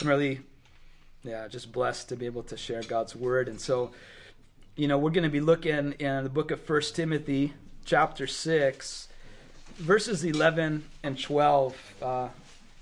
[0.00, 0.40] I'm really,
[1.24, 3.48] yeah, just blessed to be able to share God's word.
[3.48, 3.90] And so,
[4.76, 7.52] you know, we're going to be looking in the book of First Timothy,
[7.84, 9.08] chapter 6,
[9.76, 12.28] verses 11 and 12, uh,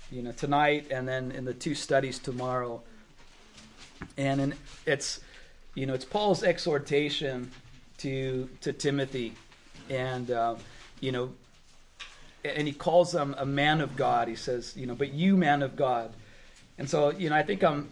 [0.09, 2.81] you know, tonight and then in the two studies tomorrow.
[4.15, 4.53] And in,
[4.85, 5.19] it's,
[5.75, 7.51] you know, it's Paul's exhortation
[7.97, 9.33] to to Timothy,
[9.89, 10.55] and uh,
[11.01, 11.33] you know,
[12.45, 14.29] and he calls him a man of God.
[14.29, 16.13] He says, you know, but you, man of God.
[16.79, 17.89] And so, you know, I think I'm,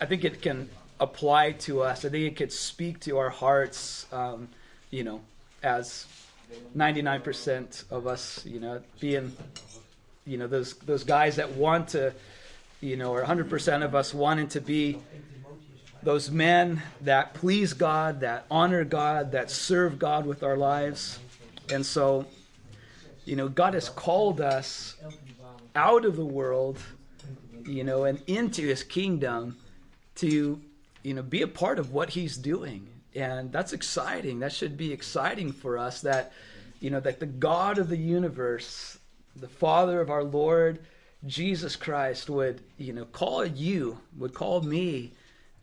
[0.00, 2.04] I think it can apply to us.
[2.06, 4.48] I think it could speak to our hearts, um,
[4.90, 5.20] you know,
[5.62, 6.06] as
[6.74, 9.36] 99% of us, you know, being,
[10.26, 12.14] you know, those those guys that want to,
[12.80, 14.98] you know, or 100% of us wanting to be
[16.02, 21.18] those men that please God, that honor God, that serve God with our lives.
[21.70, 22.24] And so,
[23.26, 24.96] you know, God has called us
[25.76, 26.78] out of the world,
[27.70, 29.56] you know, and into his kingdom
[30.16, 30.60] to,
[31.02, 32.88] you know, be a part of what he's doing.
[33.14, 34.40] And that's exciting.
[34.40, 36.32] That should be exciting for us that,
[36.80, 38.98] you know, that the God of the universe,
[39.36, 40.80] the Father of our Lord
[41.26, 45.12] Jesus Christ would, you know, call you, would call me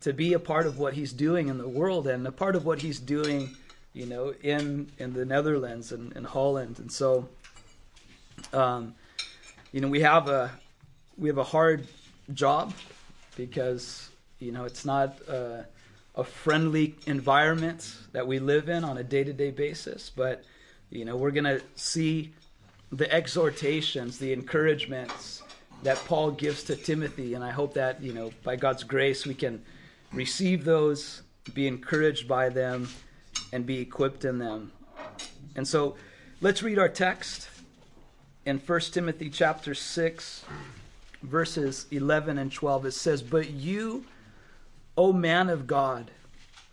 [0.00, 2.64] to be a part of what he's doing in the world and a part of
[2.64, 3.56] what he's doing,
[3.92, 6.78] you know, in in the Netherlands and, in Holland.
[6.78, 7.28] And so,
[8.52, 8.94] um,
[9.72, 10.52] you know, we have a
[11.16, 11.88] we have a hard
[12.34, 12.72] job
[13.36, 15.64] because you know it's not a,
[16.14, 20.10] a friendly environment that we live in on a day to day basis.
[20.14, 20.44] But
[20.90, 22.32] you know, we're gonna see
[22.90, 25.42] the exhortations, the encouragements
[25.82, 29.34] that Paul gives to Timothy, and I hope that you know by God's grace we
[29.34, 29.62] can
[30.12, 31.22] receive those,
[31.54, 32.88] be encouraged by them,
[33.52, 34.72] and be equipped in them.
[35.54, 35.96] And so
[36.40, 37.48] let's read our text
[38.44, 40.44] in 1 Timothy chapter 6
[41.22, 44.04] verses 11 and 12 it says but you
[44.96, 46.10] o man of God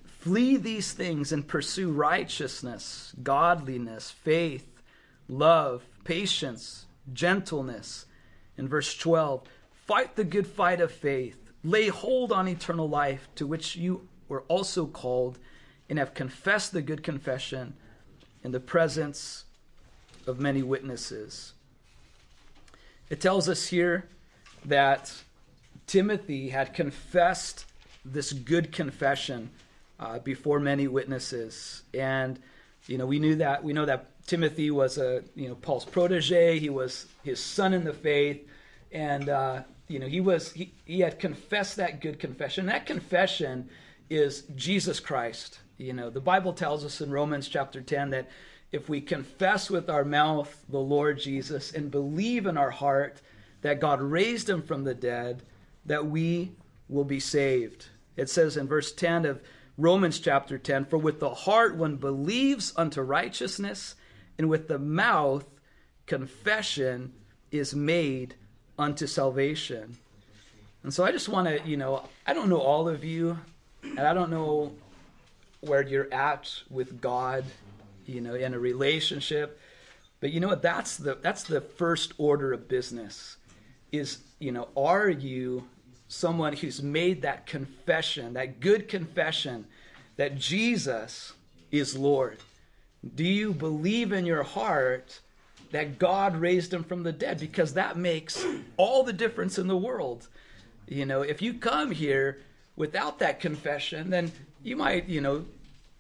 [0.06, 4.68] flee these things and pursue righteousness godliness faith
[5.28, 8.06] love patience gentleness
[8.58, 9.42] in verse 12
[9.74, 14.44] fight the good fight of faith Lay hold on eternal life, to which you were
[14.44, 15.40] also called,
[15.90, 17.74] and have confessed the good confession
[18.44, 19.46] in the presence
[20.28, 21.54] of many witnesses.
[23.10, 24.08] It tells us here
[24.66, 25.14] that
[25.88, 27.66] Timothy had confessed
[28.04, 29.50] this good confession
[30.00, 32.40] uh, before many witnesses, and
[32.88, 36.60] you know we knew that we know that Timothy was a you know Paul's protege.
[36.60, 38.46] He was his son in the faith,
[38.92, 42.66] and uh, you know, he was he, he had confessed that good confession.
[42.66, 43.70] That confession
[44.10, 45.60] is Jesus Christ.
[45.78, 48.30] You know, the Bible tells us in Romans chapter 10 that
[48.72, 53.22] if we confess with our mouth the Lord Jesus and believe in our heart
[53.66, 55.42] that God raised him from the dead,
[55.88, 56.52] that we
[56.88, 57.88] will be saved.
[58.16, 59.42] It says in verse 10 of
[59.76, 63.96] Romans chapter 10 For with the heart one believes unto righteousness,
[64.38, 65.48] and with the mouth
[66.06, 67.14] confession
[67.50, 68.36] is made
[68.78, 69.98] unto salvation.
[70.84, 73.40] And so I just want to, you know, I don't know all of you,
[73.82, 74.74] and I don't know
[75.62, 77.44] where you're at with God,
[78.06, 79.60] you know, in a relationship.
[80.20, 80.62] But you know what?
[80.62, 83.38] That's the that's the first order of business.
[83.98, 85.68] Is you know, are you
[86.08, 89.66] someone who's made that confession, that good confession,
[90.18, 91.34] that Jesus
[91.72, 92.40] is Lord?
[93.16, 95.20] Do you believe in your heart
[95.76, 98.46] that God raised him from the dead because that makes
[98.78, 100.28] all the difference in the world.
[100.88, 102.40] You know, if you come here
[102.78, 104.32] without that confession, then
[104.64, 105.44] you might, you know,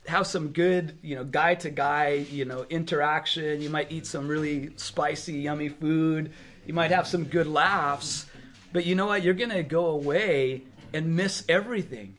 [0.07, 3.61] have some good, you know, guy to guy, you know, interaction.
[3.61, 6.31] You might eat some really spicy, yummy food.
[6.65, 8.25] You might have some good laughs.
[8.73, 9.23] But you know what?
[9.23, 12.17] You're going to go away and miss everything.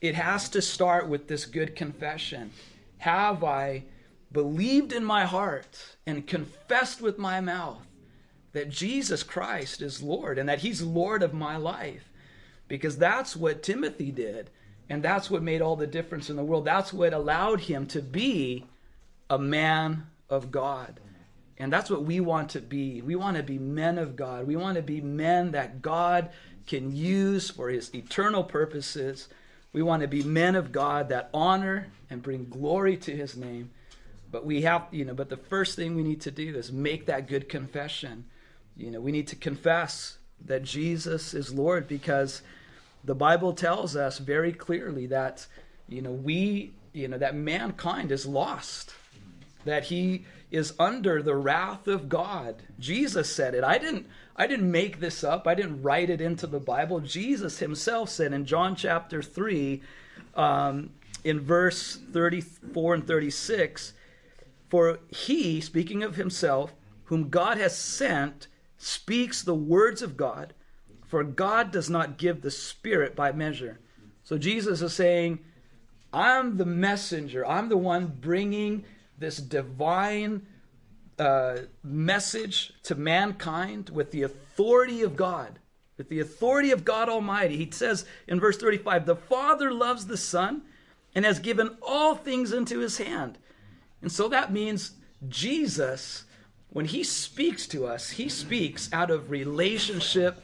[0.00, 2.50] It has to start with this good confession.
[2.98, 3.84] Have I
[4.32, 7.86] believed in my heart and confessed with my mouth
[8.52, 12.08] that Jesus Christ is Lord and that He's Lord of my life.
[12.66, 14.50] Because that's what Timothy did.
[14.88, 16.64] And that's what made all the difference in the world.
[16.64, 18.66] That's what allowed him to be
[19.30, 21.00] a man of God.
[21.58, 23.00] And that's what we want to be.
[23.00, 24.46] We want to be men of God.
[24.46, 26.30] We want to be men that God
[26.66, 29.28] can use for his eternal purposes.
[29.72, 33.70] We want to be men of God that honor and bring glory to his name.
[34.30, 37.06] But we have, you know, but the first thing we need to do is make
[37.06, 38.24] that good confession.
[38.76, 42.42] You know, we need to confess that Jesus is Lord because
[43.04, 45.46] the Bible tells us very clearly that,
[45.88, 48.94] you know, we, you know, that mankind is lost.
[49.64, 52.62] That he is under the wrath of God.
[52.78, 53.64] Jesus said it.
[53.64, 54.06] I didn't
[54.36, 55.46] I didn't make this up.
[55.46, 57.00] I didn't write it into the Bible.
[57.00, 59.80] Jesus himself said in John chapter 3
[60.34, 60.90] um,
[61.22, 63.92] in verse 34 and 36
[64.68, 66.74] for he speaking of himself
[67.04, 70.52] whom God has sent speaks the words of God
[71.06, 73.78] for God does not give the spirit by measure.
[74.24, 75.38] So Jesus is saying
[76.12, 77.46] I'm the messenger.
[77.46, 78.84] I'm the one bringing
[79.18, 80.46] this divine
[81.18, 85.58] uh, message to mankind with the authority of God.
[85.96, 87.56] With the authority of God Almighty.
[87.56, 90.62] He says in verse 35 The Father loves the Son
[91.14, 93.38] and has given all things into his hand.
[94.02, 94.92] And so that means
[95.28, 96.24] Jesus,
[96.68, 100.42] when he speaks to us, he speaks out of relationship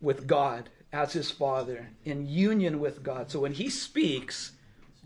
[0.00, 3.30] with God as his Father, in union with God.
[3.30, 4.52] So when he speaks,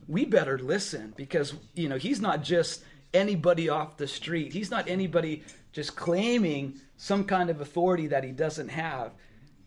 [0.09, 2.85] we better listen because you know he's not just
[3.15, 4.53] anybody off the street.
[4.53, 9.13] He's not anybody just claiming some kind of authority that he doesn't have.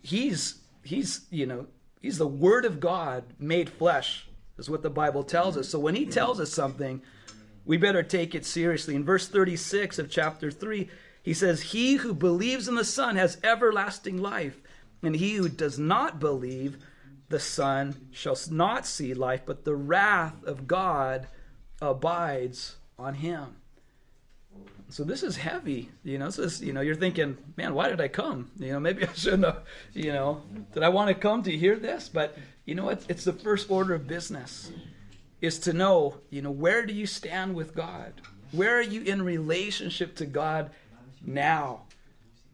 [0.02, 1.68] He's he's you know
[2.02, 4.28] he's the word of God made flesh
[4.58, 5.70] is what the Bible tells us.
[5.70, 7.02] So when he tells us something,
[7.66, 8.96] we better take it seriously.
[8.96, 10.90] In verse 36 of chapter 3,
[11.22, 14.62] he says, "He who believes in the Son has everlasting life,
[15.02, 16.78] and he who does not believe
[17.30, 21.28] the Son shall not see life, but the wrath of God
[21.82, 23.56] abides on him.
[24.90, 26.26] So this is heavy, you know.
[26.28, 28.52] This is, you know, you're thinking, man, why did I come?
[28.60, 29.64] You know, maybe I shouldn't have,
[29.94, 30.44] you know,
[30.74, 32.08] did I want to come to hear this?
[32.08, 33.04] But you know what?
[33.10, 34.72] It's the first order of business
[35.42, 38.14] is to know, you know, where do you stand with God?
[38.52, 40.72] Where are you in relationship to God
[41.26, 41.82] now?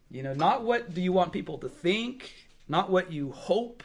[0.10, 2.34] You know, not what do you want people to think,
[2.68, 3.84] not what you hope,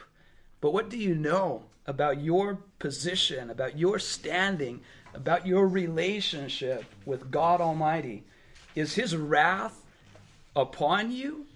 [0.67, 4.81] but what do you know about your position, about your standing,
[5.15, 8.25] about your relationship with God Almighty?
[8.75, 9.85] Is His wrath
[10.57, 11.47] upon you?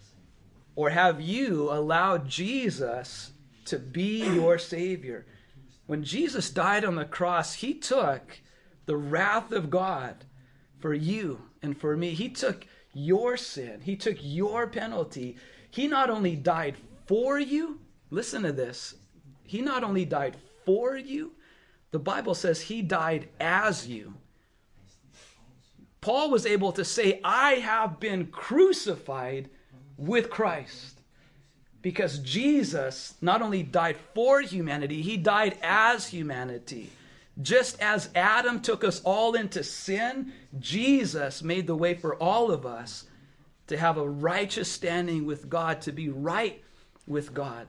[0.76, 3.32] Or have you allowed Jesus
[3.64, 5.26] to be your Savior?
[5.88, 8.38] When Jesus died on the cross, He took
[8.86, 10.24] the wrath of God
[10.78, 12.10] for you and for me.
[12.10, 15.36] He took your sin, He took your penalty.
[15.68, 16.76] He not only died
[17.08, 17.80] for you,
[18.10, 18.96] Listen to this.
[19.50, 21.32] He not only died for you,
[21.90, 24.14] the Bible says he died as you.
[26.00, 29.50] Paul was able to say, I have been crucified
[29.96, 31.00] with Christ.
[31.82, 36.88] Because Jesus not only died for humanity, he died as humanity.
[37.42, 42.64] Just as Adam took us all into sin, Jesus made the way for all of
[42.64, 43.06] us
[43.66, 46.62] to have a righteous standing with God, to be right
[47.08, 47.66] with God.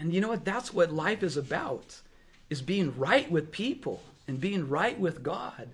[0.00, 0.46] And you know what?
[0.46, 2.00] That's what life is about,
[2.48, 5.68] is being right with people and being right with God.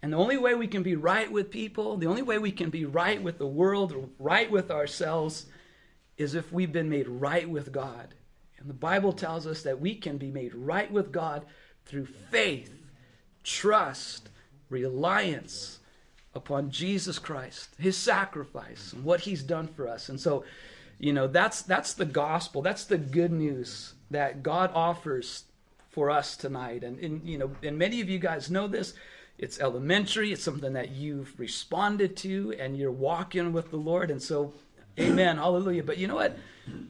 [0.00, 2.70] And the only way we can be right with people, the only way we can
[2.70, 5.46] be right with the world, right with ourselves,
[6.16, 8.14] is if we've been made right with God.
[8.58, 11.44] And the Bible tells us that we can be made right with God
[11.86, 12.72] through faith,
[13.42, 14.28] trust,
[14.70, 15.80] reliance
[16.34, 20.08] upon Jesus Christ, his sacrifice, and what he's done for us.
[20.08, 20.44] And so
[20.98, 22.62] you know, that's that's the gospel.
[22.62, 25.44] That's the good news that God offers
[25.90, 26.84] for us tonight.
[26.84, 28.94] And, and you know, and many of you guys know this.
[29.38, 30.32] It's elementary.
[30.32, 34.10] It's something that you've responded to, and you're walking with the Lord.
[34.10, 34.54] And so,
[34.98, 35.82] Amen, Hallelujah.
[35.82, 36.38] But you know what?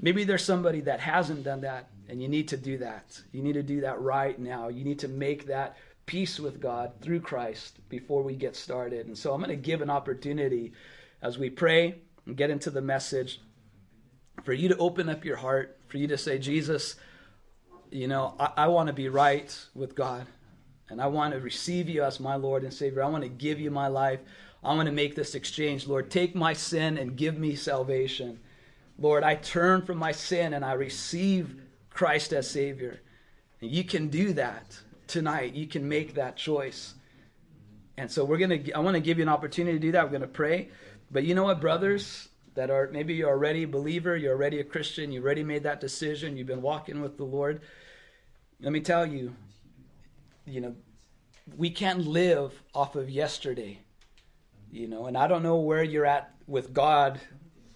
[0.00, 3.20] Maybe there's somebody that hasn't done that, and you need to do that.
[3.32, 4.68] You need to do that right now.
[4.68, 5.76] You need to make that
[6.06, 9.06] peace with God through Christ before we get started.
[9.06, 10.72] And so, I'm going to give an opportunity
[11.22, 13.40] as we pray and get into the message
[14.44, 16.96] for you to open up your heart, for you to say, Jesus,
[17.90, 20.26] you know, I, I want to be right with God.
[20.88, 23.02] And I want to receive you as my Lord and Savior.
[23.02, 24.20] I want to give you my life.
[24.62, 25.86] I want to make this exchange.
[25.86, 28.38] Lord, take my sin and give me salvation.
[28.98, 33.00] Lord, I turn from my sin and I receive Christ as Savior.
[33.60, 35.54] And you can do that tonight.
[35.54, 36.94] You can make that choice.
[37.96, 40.04] And so we're going to, I want to give you an opportunity to do that.
[40.04, 40.68] We're going to pray.
[41.10, 42.28] But you know what, brothers?
[42.56, 45.80] That are maybe you're already a believer, you're already a Christian, you already made that
[45.80, 47.60] decision, you've been walking with the Lord.
[48.60, 49.34] Let me tell you,
[50.46, 50.74] you know,
[51.56, 53.78] we can't live off of yesterday.
[54.72, 57.20] You know, and I don't know where you're at with God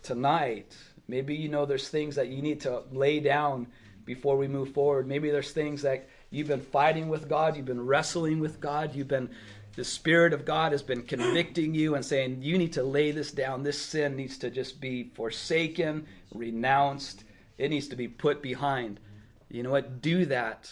[0.02, 0.76] tonight.
[1.06, 3.68] Maybe you know there's things that you need to lay down
[4.04, 5.06] before we move forward.
[5.06, 9.08] Maybe there's things that you've been fighting with God, you've been wrestling with God, you've
[9.08, 9.30] been
[9.76, 13.30] the Spirit of God has been convicting you and saying, you need to lay this
[13.32, 13.62] down.
[13.62, 17.24] This sin needs to just be forsaken, renounced.
[17.56, 19.00] It needs to be put behind.
[19.48, 20.02] You know what?
[20.02, 20.70] Do that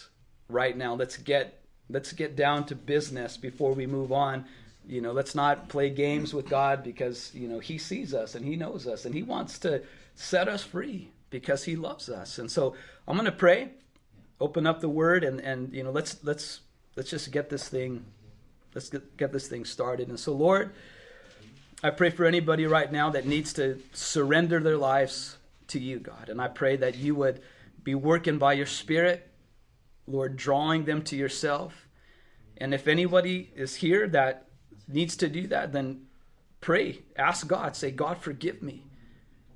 [0.49, 0.95] right now.
[0.95, 4.45] Let's get let's get down to business before we move on
[4.87, 8.43] You know, let's not play games with God because, you know, He sees us and
[8.43, 9.83] He knows us and He wants to
[10.15, 12.39] set us free because He loves us.
[12.39, 12.75] And so
[13.07, 13.69] I'm going to pray,
[14.41, 16.61] open up the Word, and, and you know, let's let's
[16.95, 18.03] let's just get this thing
[18.73, 20.09] let's get, get this thing started.
[20.09, 20.73] And so, Lord,
[21.83, 26.29] I pray for anybody right now that needs to surrender their lives to you, God.
[26.29, 27.41] And I pray that you would
[27.83, 29.29] be working by your Spirit,
[30.07, 31.87] Lord, drawing them to yourself.
[32.57, 34.47] And if anybody is here that
[34.87, 36.07] needs to do that, then
[36.59, 36.99] pray.
[37.15, 37.75] Ask God.
[37.75, 38.85] Say, God, forgive me.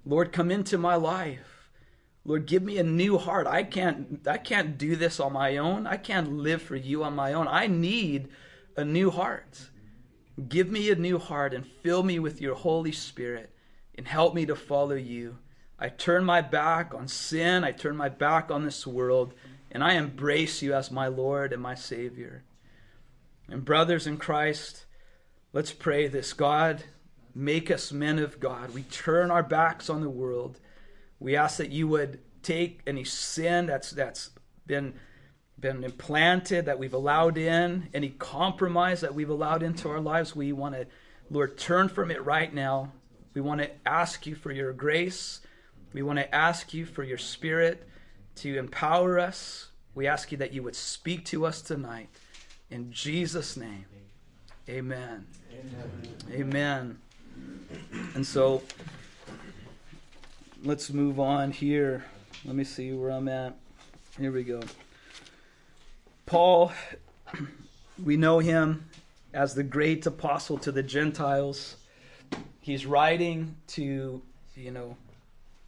[0.06, 1.70] Lord, come into my life.
[2.26, 3.48] Lord, give me a new heart.
[3.48, 5.86] I can't I can't do this on my own.
[5.86, 7.48] I can't live for you on my own.
[7.50, 8.30] I need
[8.76, 9.70] a new heart.
[10.48, 13.54] Give me a new heart and fill me with your Holy Spirit
[13.96, 15.38] and help me to follow you.
[15.78, 17.64] I turn my back on sin.
[17.64, 19.34] I turn my back on this world
[19.72, 22.44] and I embrace you as my Lord and my Savior.
[23.50, 24.86] And brothers in Christ,
[25.52, 26.34] let's pray this.
[26.34, 26.84] God,
[27.36, 28.74] make us men of God.
[28.74, 30.60] We turn our backs on the world.
[31.20, 34.32] We ask that you would take any sin that's that's
[34.68, 34.94] been
[35.64, 40.36] been implanted that we've allowed in, any compromise that we've allowed into our lives.
[40.36, 40.86] We want to,
[41.32, 42.92] Lord, turn from it right now.
[43.34, 45.40] We want to ask you for your grace.
[45.94, 47.88] We want to ask you for your spirit
[48.36, 49.70] to empower us.
[49.96, 52.10] We ask you that you would speak to us tonight.
[52.70, 53.86] In Jesus' name,
[54.68, 55.26] amen.
[55.50, 56.08] Amen.
[56.30, 56.98] amen.
[58.16, 58.64] And so
[60.66, 62.04] let's move on here.
[62.44, 63.56] Let me see where I'm at.
[64.20, 64.60] Here we go.
[66.34, 66.72] Paul,
[68.04, 68.90] we know him
[69.36, 71.76] as the great apostle to the Gentiles.
[72.60, 74.20] He's writing to,
[74.56, 74.98] you know,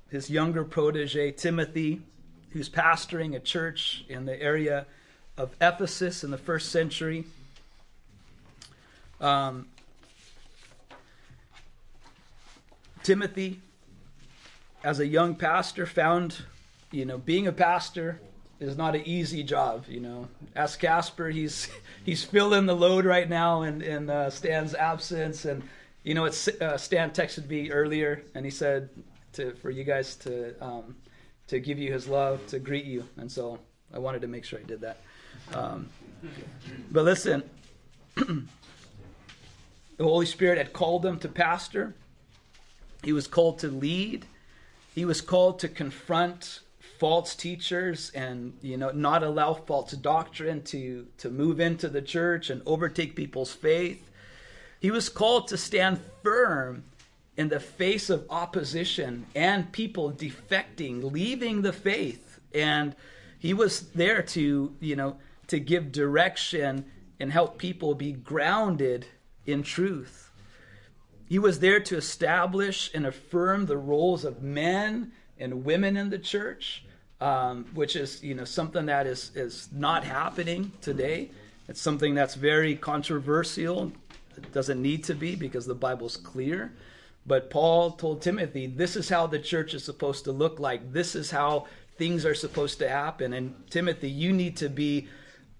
[0.09, 2.01] his younger protege, Timothy,
[2.49, 4.87] who's pastoring a church in the area
[5.37, 7.25] of Ephesus in the first century.
[9.21, 9.67] Um,
[13.03, 13.59] Timothy,
[14.83, 16.37] as a young pastor, found,
[16.91, 18.19] you know, being a pastor
[18.59, 19.85] is not an easy job.
[19.87, 21.29] You know, ask Casper.
[21.29, 21.69] He's
[22.05, 25.63] he's filling the load right now in in uh, Stan's absence, and
[26.03, 28.89] you know, it's uh, Stan texted me earlier, and he said
[29.33, 30.95] to for you guys to um,
[31.47, 33.59] to give you his love, to greet you, and so
[33.93, 34.97] I wanted to make sure I did that.
[35.53, 35.89] Um,
[36.91, 37.43] but listen,
[38.15, 38.43] the
[39.99, 41.95] Holy Spirit had called him to pastor.
[43.03, 44.25] He was called to lead.
[44.95, 46.61] He was called to confront
[46.97, 52.49] false teachers and you know not allow false doctrine to to move into the church
[52.49, 54.09] and overtake people's faith.
[54.79, 56.83] He was called to stand firm
[57.37, 62.39] in the face of opposition and people defecting leaving the faith.
[62.53, 62.95] And
[63.39, 66.85] he was there to you know to give direction
[67.19, 69.05] and help people be grounded
[69.45, 70.31] in truth.
[71.27, 76.19] He was there to establish and affirm the roles of men and women in the
[76.19, 76.84] church
[77.21, 81.31] um, which is you know something that is is not happening today.
[81.67, 83.91] It's something that's very controversial.
[84.37, 86.73] It doesn't need to be because the Bible's clear.
[87.25, 90.93] But Paul told Timothy, this is how the church is supposed to look like.
[90.93, 91.65] This is how
[91.97, 93.33] things are supposed to happen.
[93.33, 95.07] And Timothy, you need to be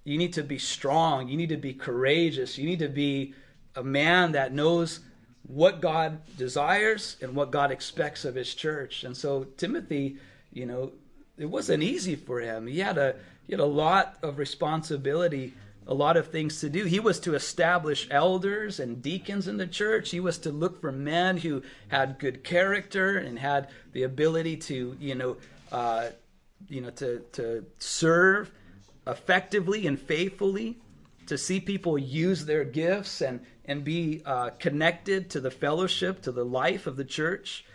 [0.04, 1.28] you need to be strong.
[1.28, 2.58] You need to be courageous.
[2.58, 3.34] You need to be
[3.76, 5.00] a man that knows
[5.48, 9.04] what God desires and what God expects of his church.
[9.04, 10.18] And so Timothy,
[10.54, 10.92] you know,
[11.38, 12.68] it wasn't easy for him.
[12.68, 13.16] He had a
[13.46, 15.54] he had a lot of responsibility,
[15.86, 16.86] a lot of things to do.
[16.86, 20.10] He was to establish elders and deacons in the church.
[20.10, 24.98] He was to look for men who had good character and had the ability to,
[25.00, 25.38] you know,
[25.72, 26.10] uh,
[26.70, 28.52] you know, to to serve
[29.06, 30.78] effectively and faithfully,
[31.28, 36.32] to see people use their gifts and and be uh, connected to the fellowship, to
[36.32, 37.66] the life of the church.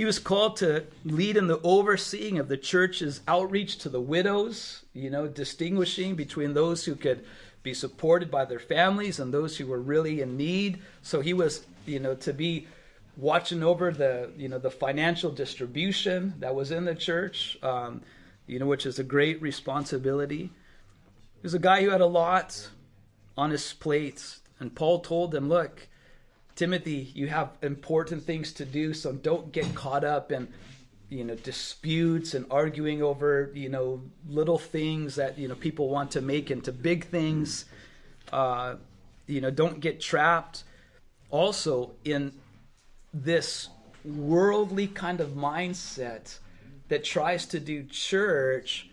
[0.00, 4.82] He was called to lead in the overseeing of the church's outreach to the widows,
[4.94, 7.22] you know, distinguishing between those who could
[7.62, 10.78] be supported by their families and those who were really in need.
[11.02, 12.66] So he was, you know, to be
[13.18, 18.00] watching over the, you know, the financial distribution that was in the church, um,
[18.46, 20.44] you know, which is a great responsibility.
[20.44, 22.70] He was a guy who had a lot
[23.36, 25.88] on his plate, and Paul told him, look,
[26.60, 30.46] Timothy, you have important things to do, so don't get caught up in
[31.08, 36.10] you know disputes and arguing over you know little things that you know people want
[36.10, 37.64] to make into big things.
[38.30, 38.74] Uh,
[39.26, 40.64] you know, don't get trapped
[41.30, 42.30] also in
[43.14, 43.70] this
[44.04, 46.40] worldly kind of mindset
[46.88, 48.90] that tries to do church,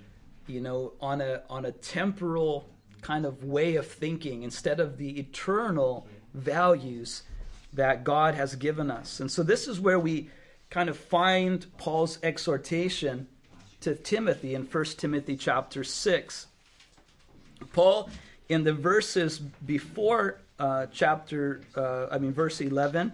[0.47, 2.69] you know, on a on a temporal
[3.01, 7.23] kind of way of thinking instead of the eternal values
[7.73, 9.19] that God has given us.
[9.19, 10.29] And so this is where we
[10.69, 13.27] kind of find Paul's exhortation
[13.81, 16.47] to Timothy in 1 Timothy chapter 6.
[17.73, 18.09] Paul,
[18.49, 23.13] in the verses before uh, chapter, uh, I mean, verse 11,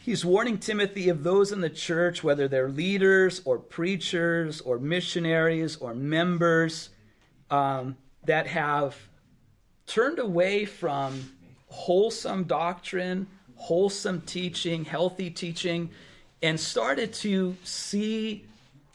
[0.00, 5.76] he's warning Timothy of those in the church, whether they're leaders or preachers or missionaries
[5.76, 6.90] or members,
[7.50, 8.96] um, that have
[9.86, 11.32] turned away from
[11.72, 13.26] wholesome doctrine,
[13.56, 15.90] wholesome teaching, healthy teaching,
[16.42, 18.44] and started to see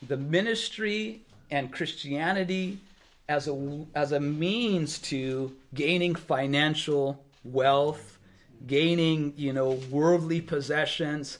[0.08, 2.80] the ministry and Christianity
[3.28, 8.20] as a, as a means to gaining financial wealth,
[8.68, 11.40] gaining, you know, worldly possessions.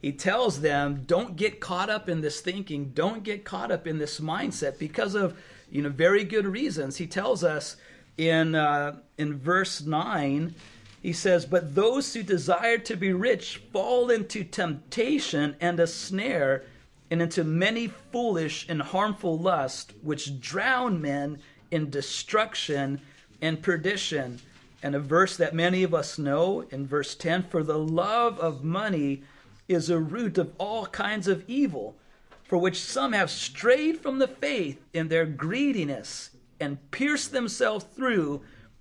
[0.00, 3.98] He tells them, don't get caught up in this thinking, don't get caught up in
[3.98, 5.36] this mindset because of,
[5.70, 6.96] you know, very good reasons.
[6.96, 7.76] He tells us
[8.16, 10.54] in uh, in verse 9
[11.00, 16.64] he says but those who desire to be rich fall into temptation and a snare
[17.10, 21.38] and into many foolish and harmful lusts which drown men
[21.70, 23.00] in destruction
[23.40, 24.40] and perdition.
[24.82, 28.62] And a verse that many of us know in verse 10 for the love of
[28.62, 29.22] money
[29.66, 31.96] is a root of all kinds of evil
[32.44, 38.40] for which some have strayed from the faith in their greediness and pierced themselves through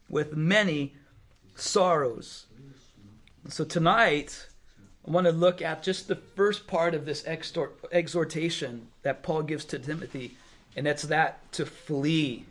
[0.09, 0.93] with many
[1.57, 2.45] sorrows.
[3.49, 4.47] So tonight,
[5.07, 9.65] I want to look at just the first part of this exhortation that Paul gives
[9.65, 10.35] to Timothy,
[10.75, 12.45] and it's that to flee.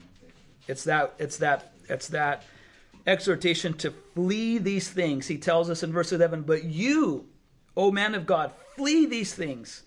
[0.66, 2.44] It's that it's that it's that
[3.06, 5.28] exhortation to flee these things.
[5.28, 7.28] He tells us in verse 11, "But you,
[7.76, 9.82] O man of God, flee these things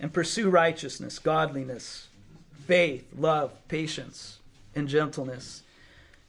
[0.00, 2.08] and pursue righteousness, godliness,
[2.66, 4.38] faith, love, patience,
[4.74, 5.62] and gentleness.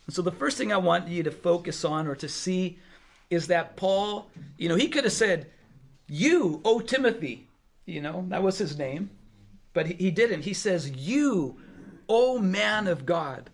[0.09, 2.79] So the first thing I want you to focus on or to see
[3.29, 5.47] is that Paul, you know, he could have said,
[6.07, 7.47] You, O Timothy,
[7.85, 9.09] you know, that was his name,
[9.73, 10.43] but he, he didn't.
[10.43, 11.57] He says, You,
[12.07, 13.49] O man of God.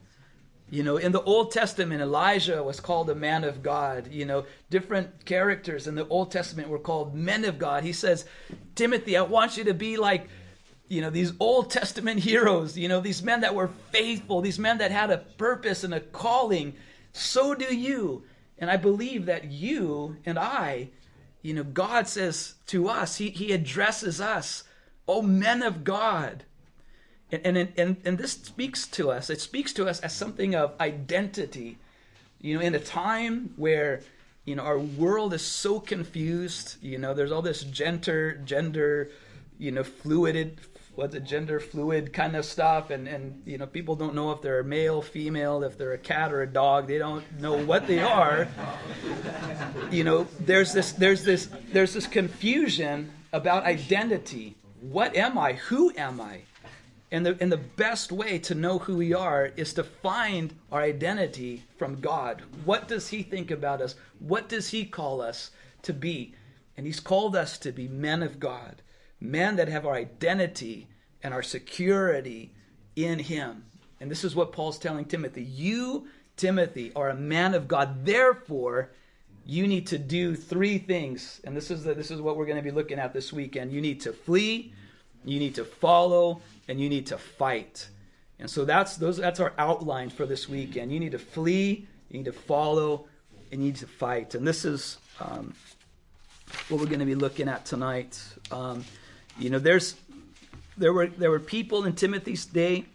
[0.70, 4.12] You know, in the Old Testament, Elijah was called a man of God.
[4.12, 7.84] You know, different characters in the Old Testament were called men of God.
[7.84, 8.26] He says,
[8.74, 10.28] Timothy, I want you to be like
[10.88, 14.78] you know, these Old Testament heroes, you know, these men that were faithful, these men
[14.78, 16.74] that had a purpose and a calling,
[17.14, 18.24] so do you.
[18.58, 20.90] And I believe that you and I,
[21.42, 24.64] you know, God says to us, He, he addresses us,
[25.08, 26.44] oh, men of God.
[27.32, 29.30] And, and, and, and this speaks to us.
[29.30, 31.78] It speaks to us as something of identity.
[32.40, 34.02] You know, in a time where,
[34.46, 39.10] you know, our world is so confused, you know, there's all this gender, gender,
[39.58, 40.60] you know, fluid,
[40.96, 44.42] what's a gender fluid kind of stuff and and you know people don't know if
[44.42, 48.00] they're male female if they're a cat or a dog they don't know what they
[48.00, 48.48] are.
[49.92, 54.56] You know there's this there's this there's this confusion about identity.
[54.82, 55.54] What am i?
[55.54, 56.42] Who am i?
[57.12, 60.82] And the and the best way to know who we are is to find our
[60.82, 62.42] identity from god.
[62.64, 63.96] What does he think about us?
[64.20, 65.52] What does he call us
[65.84, 66.34] to be?
[66.78, 68.82] And he's called us to be men of god
[69.20, 70.88] men that have our identity
[71.24, 72.54] and our security
[72.96, 73.66] in Him.
[74.00, 75.44] And this is what Paul's telling Timothy.
[75.44, 78.06] You, Timothy, are a man of God.
[78.06, 78.92] Therefore,
[79.46, 81.40] you need to do three things.
[81.44, 83.72] And this is, the, this is what we're going to be looking at this weekend.
[83.72, 84.74] You need to flee,
[85.24, 87.88] you need to follow, and you need to fight.
[88.40, 90.92] And so that's, those, that's our outline for this weekend.
[90.92, 93.08] You need to flee, you need to follow,
[93.52, 94.36] and you need to fight.
[94.36, 95.54] And this is um,
[96.70, 98.22] what we're going to be looking at tonight.
[98.52, 98.84] Um,
[99.38, 99.96] you know, there's
[100.78, 102.86] there were there were people in Timothy's day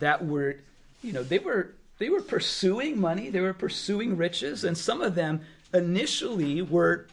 [0.00, 0.56] that were,
[1.02, 5.14] you know, they were they were pursuing money, they were pursuing riches, and some of
[5.14, 5.40] them
[5.74, 7.06] initially were,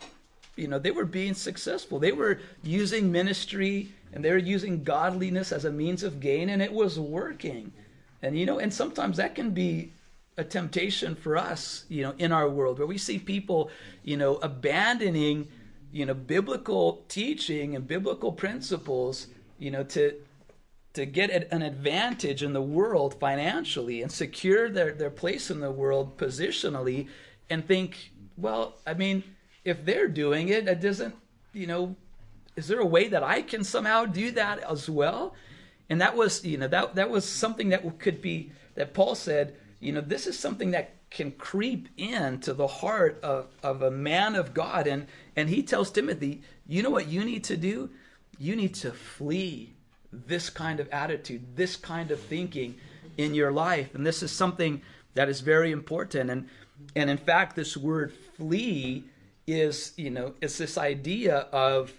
[0.56, 2.00] you know, they were being successful.
[2.00, 6.62] They were using ministry and they were using godliness as a means of gain, and
[6.62, 7.74] it was working.
[8.22, 9.92] And you know, and sometimes that can be
[10.38, 13.70] a temptation for us, you know, in our world where we see people,
[14.04, 15.48] you know, abandoning
[15.96, 19.28] you know biblical teaching and biblical principles
[19.58, 20.14] you know to
[20.92, 25.72] to get an advantage in the world financially and secure their, their place in the
[25.72, 27.08] world positionally
[27.50, 29.24] and think well i mean
[29.64, 31.16] if they're doing it it doesn't
[31.54, 31.96] you know
[32.58, 35.34] is there a way that i can somehow do that as well?
[35.90, 39.56] And that was you know that that was something that could be that paul said
[39.80, 44.36] you know this is something that can creep into the heart of, of a man
[44.36, 44.86] of God.
[44.86, 47.90] And, and he tells Timothy, you know what you need to do?
[48.38, 49.74] You need to flee
[50.12, 52.76] this kind of attitude, this kind of thinking
[53.18, 53.96] in your life.
[53.96, 54.82] And this is something
[55.14, 56.30] that is very important.
[56.30, 56.50] And,
[56.96, 59.06] And in fact, this word flee
[59.48, 61.94] is, you know, it's this idea of,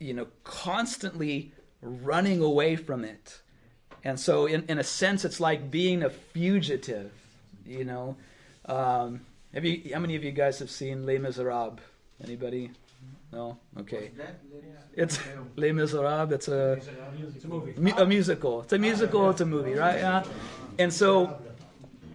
[0.00, 3.40] you know, constantly running away from it.
[4.02, 7.12] And so, in, in a sense, it's like being a fugitive,
[7.64, 8.16] you know.
[8.66, 9.20] Um,
[9.54, 11.80] have you, how many of you guys have seen Les Miserables?
[12.22, 12.70] Anybody?
[13.32, 13.58] No?
[13.80, 14.10] Okay.
[14.94, 15.18] It's
[15.56, 16.32] Les Miserables.
[16.32, 16.72] It's a,
[17.34, 17.74] It's a movie.
[17.76, 18.62] mu- a musical.
[18.62, 19.30] It's a musical.
[19.30, 19.96] It's a movie, right?
[19.98, 20.24] Yeah.
[20.78, 21.38] And so,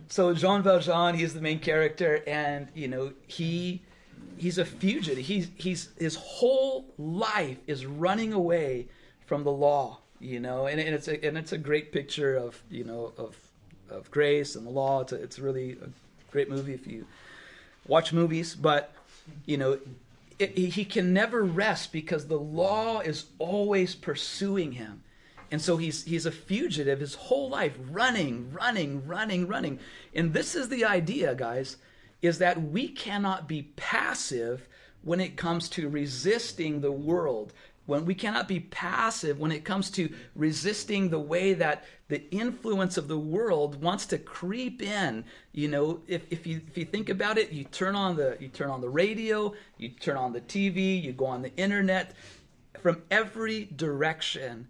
[0.10, 3.82] so Jean Valjean, he's the main character, and you know he
[4.38, 5.24] he's a fugitive.
[5.26, 8.88] He's he's his whole life is running away
[9.26, 10.00] from the law.
[10.20, 13.36] You know, and, and it's a and it's a great picture of you know of
[13.90, 15.02] of grace and the law.
[15.02, 15.90] It's a, it's really a
[16.32, 17.06] great movie if you
[17.88, 18.94] watch movies, but
[19.46, 19.80] you know.
[20.40, 25.04] It, he can never rest because the law is always pursuing him.
[25.52, 29.80] And so he's he's a fugitive his whole life, running, running, running, running.
[30.16, 31.76] And this is the idea, guys,
[32.22, 34.68] is that we cannot be passive
[35.04, 37.52] when it comes to resisting the world.
[37.86, 42.98] When we cannot be passive when it comes to resisting the way that the influence
[42.98, 45.24] of the world wants to creep in.
[45.52, 48.50] You know, if, if you if you think about it, you turn on the you
[48.50, 52.14] turn on the radio, you turn on the TV, you go on the internet,
[52.82, 54.68] from every direction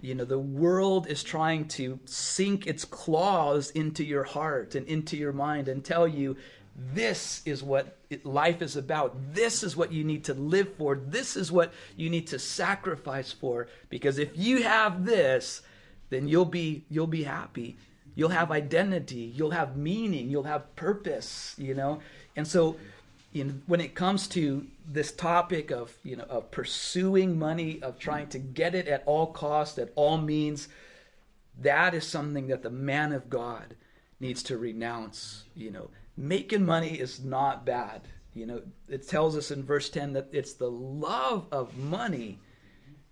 [0.00, 5.16] you know the world is trying to sink its claws into your heart and into
[5.16, 6.36] your mind and tell you
[6.78, 9.34] this is what life is about.
[9.34, 10.94] This is what you need to live for.
[10.94, 13.66] This is what you need to sacrifice for.
[13.90, 15.62] Because if you have this
[16.10, 17.76] then you'll be you'll be happy.
[18.14, 19.32] You'll have identity.
[19.34, 20.30] You'll have meaning.
[20.30, 22.00] You'll have purpose you know?
[22.36, 22.76] And so
[23.34, 28.28] in, when it comes to this topic of you know of pursuing money of trying
[28.28, 30.68] to get it at all costs at all means
[31.60, 33.76] that is something that the man of god
[34.18, 38.02] needs to renounce you know making money is not bad
[38.34, 42.38] you know it tells us in verse 10 that it's the love of money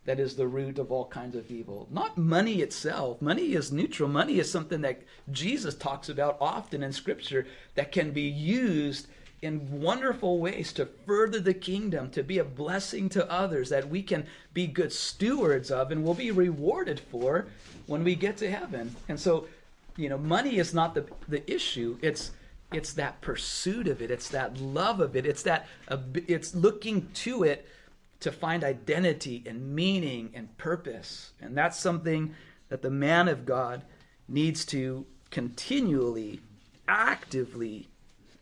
[0.06, 1.88] that is the root of all kinds of evil.
[1.90, 3.20] Not money itself.
[3.20, 4.08] Money is neutral.
[4.08, 9.08] Money is something that Jesus talks about often in Scripture that can be used
[9.42, 14.02] in wonderful ways to further the kingdom, to be a blessing to others, that we
[14.02, 17.46] can be good stewards of and will be rewarded for
[17.86, 18.94] when we get to heaven.
[19.08, 19.46] And so,
[19.96, 21.98] you know, money is not the, the issue.
[22.00, 22.30] It's
[22.72, 24.10] it's that pursuit of it.
[24.10, 25.26] It's that love of it.
[25.26, 25.66] It's that
[26.14, 27.66] it's looking to it
[28.20, 31.32] to find identity and meaning and purpose.
[31.40, 32.34] And that's something
[32.68, 33.84] that the man of God
[34.28, 36.40] needs to continually,
[36.88, 37.88] actively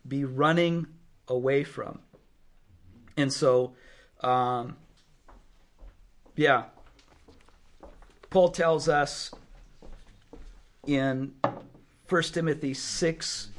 [0.06, 0.86] be running
[1.28, 2.00] away from.
[3.16, 3.74] And so,
[4.20, 4.76] um,
[6.36, 6.64] yeah,
[8.30, 9.30] Paul tells us
[10.86, 11.34] in
[12.08, 13.50] 1 Timothy 6,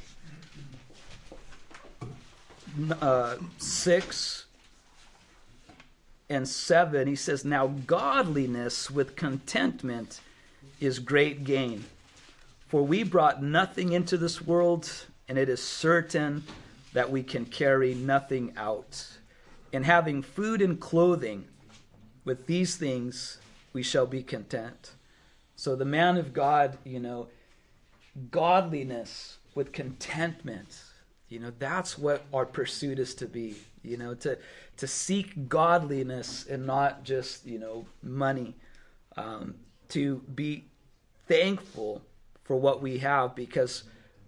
[3.01, 4.45] uh, 6
[6.29, 10.21] and 7, he says, Now godliness with contentment
[10.79, 11.85] is great gain.
[12.67, 14.91] For we brought nothing into this world,
[15.29, 16.43] and it is certain
[16.93, 19.07] that we can carry nothing out.
[19.71, 21.45] And having food and clothing,
[22.23, 23.37] with these things
[23.71, 24.91] we shall be content.
[25.55, 27.27] So the man of God, you know,
[28.31, 30.81] godliness with contentment,
[31.29, 34.37] you know, that's what our pursuit is to be, you know, to
[34.77, 38.55] to seek godliness and not just, you know, money.
[39.17, 39.55] Um,
[39.89, 40.65] to be
[41.27, 42.01] thankful
[42.43, 43.83] for what we have because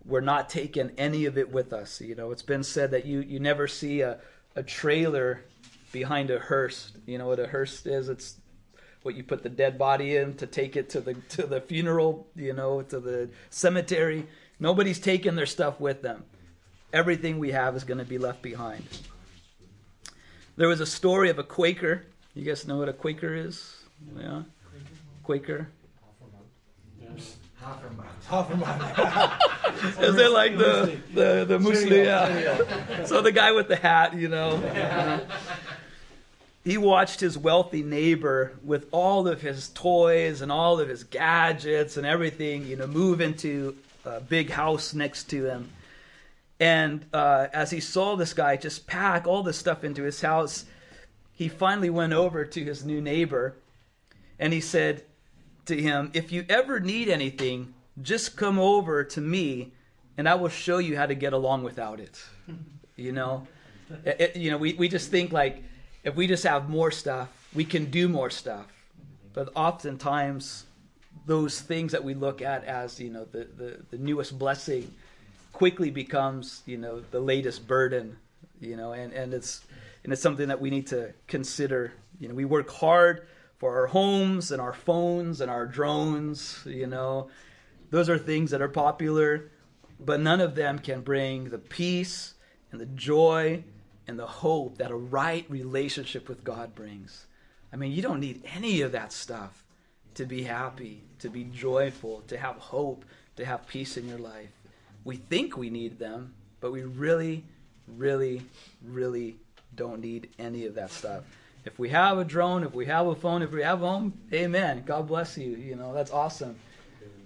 [0.05, 1.99] we're not taking any of it with us.
[2.01, 4.19] You know, it's been said that you, you never see a,
[4.55, 5.43] a trailer
[5.91, 6.93] behind a hearse.
[7.05, 8.09] You know what a hearse is?
[8.09, 8.37] It's
[9.03, 12.27] what you put the dead body in to take it to the to the funeral,
[12.35, 14.27] you know, to the cemetery.
[14.59, 16.23] Nobody's taking their stuff with them.
[16.93, 18.83] Everything we have is going to be left behind.
[20.55, 22.05] There was a story of a Quaker.
[22.33, 23.75] You guys know what a Quaker is?
[24.17, 24.43] Yeah.
[25.23, 25.67] Quaker.
[25.67, 25.67] Quaker.
[27.59, 28.09] Half or mount.
[28.27, 29.99] Half a month.
[29.99, 32.05] Is it like the the the muesli?
[32.05, 33.05] Yeah.
[33.05, 34.51] So the guy with the hat, you know.
[34.51, 35.19] uh,
[36.63, 41.97] he watched his wealthy neighbor with all of his toys and all of his gadgets
[41.97, 45.69] and everything, you know, move into a big house next to him.
[46.59, 50.65] And uh, as he saw this guy just pack all this stuff into his house,
[51.33, 53.55] he finally went over to his new neighbor
[54.39, 55.03] and he said
[55.65, 59.71] to him, If you ever need anything, just come over to me
[60.17, 62.19] and I will show you how to get along without it.
[62.99, 63.45] You know,
[64.03, 65.61] It- it- you know, we, we just think like
[66.03, 68.65] if we just have more stuff, we can do more stuff.
[69.33, 70.65] But oftentimes,
[71.27, 74.91] those things that we look at as, you know, the, the, the newest blessing
[75.57, 78.15] quickly becomes, you know, the latest burden,
[78.61, 79.61] you know, and, and it's
[80.03, 81.93] and it's something that we need to consider.
[82.19, 83.25] You know, we work hard
[83.57, 87.29] for our homes and our phones and our drones, you know.
[87.89, 89.49] Those are things that are popular,
[89.99, 92.35] but none of them can bring the peace
[92.71, 93.63] and the joy
[94.07, 97.25] and the hope that a right relationship with God brings.
[97.73, 99.65] I mean, you don't need any of that stuff
[100.13, 103.05] to be happy, to be joyful, to have hope,
[103.37, 104.51] to have peace in your life.
[105.07, 107.45] We think we need them, but we really,
[107.87, 108.41] really,
[108.83, 109.37] really
[109.73, 111.23] don't need any of that stuff.
[111.63, 114.19] If we have a drone, if we have a phone, if we have a home,
[114.33, 114.83] amen.
[114.85, 115.51] God bless you.
[115.51, 116.57] You know, that's awesome.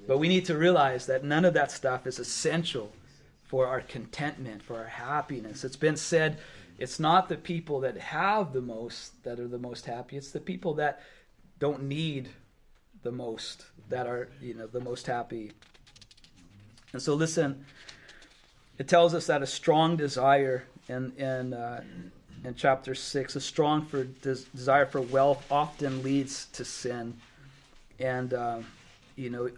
[0.07, 2.91] But we need to realize that none of that stuff is essential
[3.45, 5.63] for our contentment, for our happiness.
[5.63, 6.37] It's been said
[6.77, 10.39] it's not the people that have the most that are the most happy, it's the
[10.39, 11.01] people that
[11.57, 12.29] don't need
[13.01, 15.53] the most that are, you know, the most happy.
[16.93, 17.65] And so listen,
[18.77, 21.83] it tells us that a strong desire in in uh,
[22.43, 27.15] in chapter 6 a strong for des- desire for wealth often leads to sin.
[27.99, 28.59] And uh,
[29.15, 29.49] you know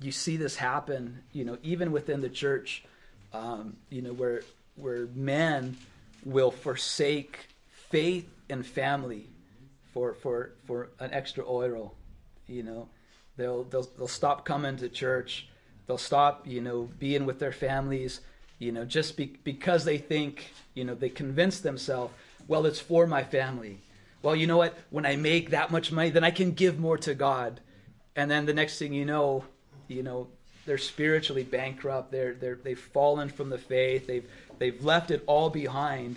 [0.00, 2.84] you see this happen you know even within the church
[3.32, 4.42] um, you know where
[4.76, 5.76] where men
[6.24, 7.48] will forsake
[7.90, 9.26] faith and family
[9.92, 11.94] for for for an extra oil
[12.46, 12.88] you know.
[13.36, 15.48] They'll they'll, they'll stop coming to church
[15.86, 18.20] they'll stop you know being with their families
[18.58, 22.12] you know just be, because they think you know they convince themselves
[22.48, 23.80] well it's for my family.
[24.22, 24.76] Well you know what?
[24.90, 27.60] When i make that much money then i can give more to god.
[28.14, 29.44] And then the next thing you know
[29.88, 30.28] you know
[30.64, 32.10] they're spiritually bankrupt.
[32.10, 34.06] They're, they're they've fallen from the faith.
[34.06, 36.16] They've they've left it all behind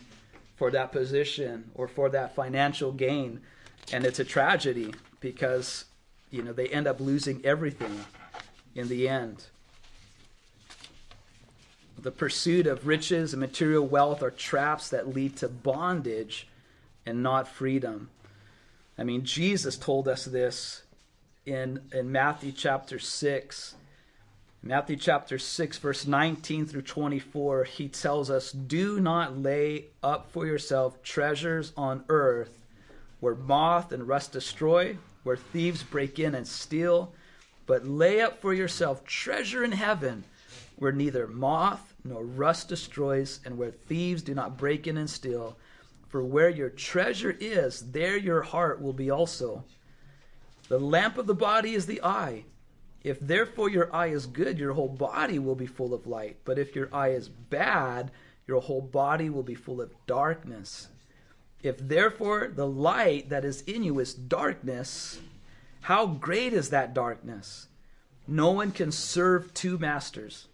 [0.56, 3.42] for that position or for that financial gain.
[3.94, 5.86] And it's a tragedy because
[6.32, 8.06] you know they end up losing everything
[8.76, 9.46] in the end
[12.02, 16.48] the pursuit of riches and material wealth are traps that lead to bondage
[17.06, 18.10] and not freedom.
[18.98, 20.84] I mean, Jesus told us this
[21.46, 23.76] in, in Matthew chapter 6.
[24.62, 30.46] Matthew chapter 6, verse 19 through 24, he tells us, Do not lay up for
[30.46, 32.60] yourself treasures on earth
[33.20, 37.14] where moth and rust destroy, where thieves break in and steal,
[37.66, 40.24] but lay up for yourself treasure in heaven
[40.80, 45.58] where neither moth nor rust destroys, and where thieves do not break in and steal.
[46.08, 49.64] For where your treasure is, there your heart will be also.
[50.68, 52.46] The lamp of the body is the eye.
[53.04, 56.38] If therefore your eye is good, your whole body will be full of light.
[56.46, 58.12] But if your eye is bad,
[58.46, 60.90] your whole body will be full of darkness.
[61.62, 65.20] If therefore the light that is in you is darkness,
[65.82, 67.68] how great is that darkness?
[68.28, 70.49] No one can serve two masters.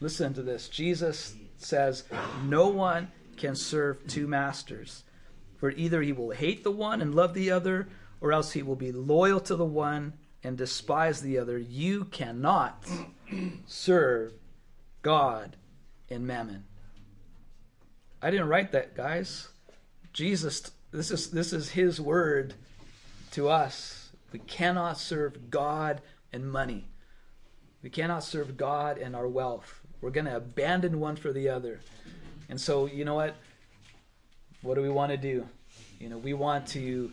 [0.00, 0.68] Listen to this.
[0.68, 2.04] Jesus says,
[2.44, 5.04] No one can serve two masters.
[5.56, 7.88] For either he will hate the one and love the other,
[8.20, 11.58] or else he will be loyal to the one and despise the other.
[11.58, 12.84] You cannot
[13.66, 14.34] serve
[15.02, 15.56] God
[16.10, 16.64] and mammon.
[18.20, 19.48] I didn't write that, guys.
[20.12, 22.54] Jesus, this is this is his word
[23.32, 24.10] to us.
[24.32, 26.00] We cannot serve God
[26.32, 26.88] and money.
[27.82, 29.83] We cannot serve God and our wealth.
[30.04, 31.80] We're going to abandon one for the other.
[32.50, 33.36] And so, you know what?
[34.60, 35.48] What do we want to do?
[35.98, 37.10] You know, we want to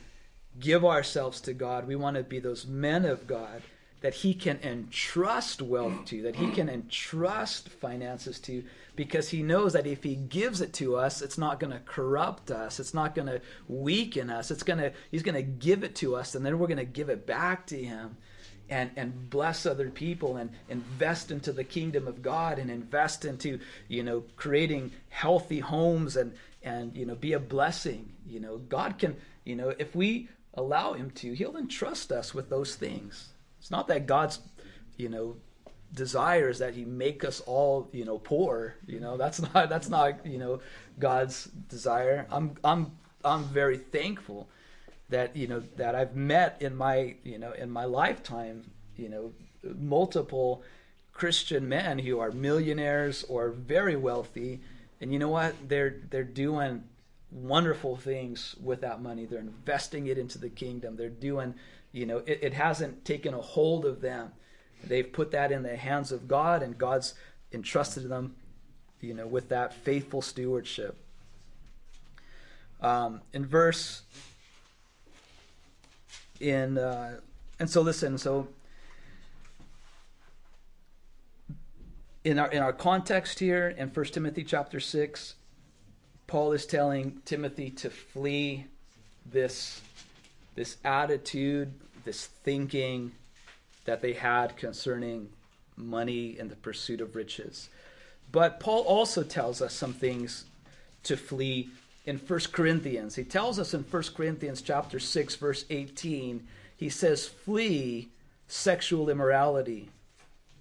[0.60, 1.88] give ourselves to God.
[1.88, 3.62] We want to be those men of God
[4.02, 8.62] that He can entrust wealth to, that He can entrust finances to,
[8.98, 12.52] because He knows that if He gives it to us, it's not going to corrupt
[12.52, 12.78] us.
[12.78, 14.52] It's not going to weaken us.
[14.52, 16.84] It's going to He's going to give it to us, and then we're going to
[16.84, 18.18] give it back to Him
[18.72, 23.60] and, and bless other people and invest into the kingdom of God and invest into,
[23.90, 28.14] you know, creating healthy homes and, and, you know, be a blessing.
[28.26, 32.50] You know, God can, you know, if we allow him to, he'll entrust us with
[32.50, 33.34] those things.
[33.60, 34.40] It's not that God's,
[34.96, 35.36] you know,
[35.94, 38.76] desires that he make us all, you know, poor.
[38.88, 40.62] You know, that's not that's not, you know,
[40.98, 42.26] God's desire.
[42.32, 42.94] I'm I'm
[43.26, 44.48] I'm very thankful
[45.12, 48.64] that you know that I've met in my you know in my lifetime
[48.98, 50.64] you know multiple
[51.14, 54.60] Christian men who are millionaires or very wealthy.
[55.00, 55.54] And you know what?
[55.68, 56.84] They're they're doing
[57.32, 59.26] wonderful things with that money.
[59.26, 60.96] They're investing it into the kingdom.
[60.96, 61.54] They're doing
[61.92, 64.32] you know it, it hasn't taken a hold of them.
[64.84, 67.14] They've put that in the hands of God and God's
[67.54, 68.36] entrusted them
[69.00, 70.98] you know with that faithful stewardship.
[72.82, 74.02] Um, in verse
[76.42, 77.20] in uh,
[77.60, 78.48] and so listen so
[82.24, 85.36] in our in our context here in 1 Timothy chapter 6,
[86.28, 88.66] Paul is telling Timothy to flee
[89.26, 89.82] this
[90.56, 91.74] this attitude,
[92.04, 93.14] this thinking
[93.86, 95.30] that they had concerning
[95.76, 97.70] money and the pursuit of riches.
[98.32, 100.46] But Paul also tells us some things
[101.04, 101.70] to flee
[102.06, 103.16] in 1 Corinthians.
[103.16, 108.10] He tells us in 1 Corinthians chapter 6 verse 18, he says flee
[108.48, 109.90] sexual immorality.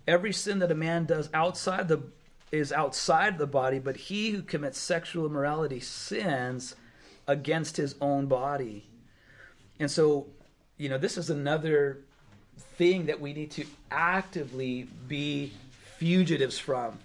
[0.06, 2.02] Every sin that a man does outside the
[2.52, 6.74] is outside the body, but he who commits sexual immorality sins
[7.28, 8.84] against his own body.
[9.78, 10.26] And so,
[10.76, 11.98] you know, this is another
[12.76, 15.52] thing that we need to actively be
[15.96, 16.98] fugitives from.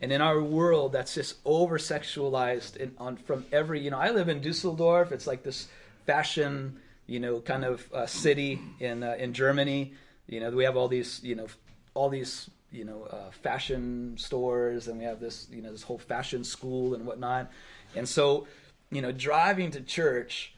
[0.00, 4.10] And in our world, that's just over sexualized and on from every, you know, I
[4.10, 5.12] live in Dusseldorf.
[5.12, 5.68] It's like this
[6.06, 9.92] fashion, you know, kind of uh, city in uh, in Germany.
[10.26, 11.48] You know, we have all these, you know,
[11.92, 15.98] all these, you know, uh, fashion stores, and we have this, you know, this whole
[15.98, 17.50] fashion school and whatnot.
[17.94, 18.46] And so,
[18.90, 20.54] you know, driving to church,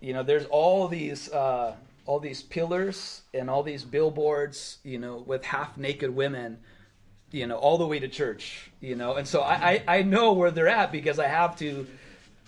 [0.00, 1.74] you know, there's all these uh,
[2.06, 6.58] all these pillars and all these billboards, you know, with half naked women,
[7.32, 9.14] you know, all the way to church, you know.
[9.14, 11.86] And so I, I, I know where they're at because I have to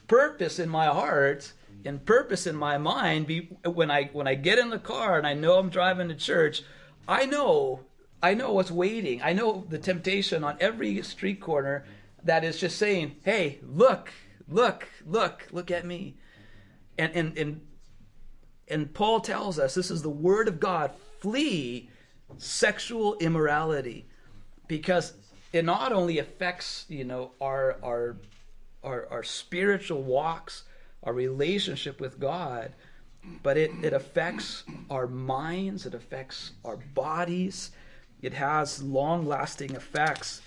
[0.06, 1.52] purpose in my heart
[1.84, 5.26] and purpose in my mind be when I when I get in the car and
[5.26, 6.62] I know I'm driving to church,
[7.08, 7.80] I know
[8.22, 9.22] I know what's waiting.
[9.22, 11.84] I know the temptation on every street corner
[12.22, 14.10] that is just saying, "Hey, look,
[14.48, 16.16] look, look, look at me."
[16.98, 17.60] And and and
[18.68, 21.90] and Paul tells us this is the word of God flee
[22.38, 24.06] sexual immorality
[24.66, 25.14] because
[25.52, 28.16] it not only affects you know our our
[28.82, 30.64] our, our spiritual walks
[31.02, 32.72] our relationship with God
[33.42, 37.70] but it, it affects our minds it affects our bodies.
[38.22, 40.40] It has long lasting effects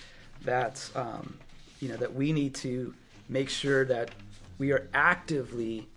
[0.44, 1.38] that um,
[1.80, 2.94] you know that we need to
[3.30, 4.12] make sure that
[4.58, 5.88] we are actively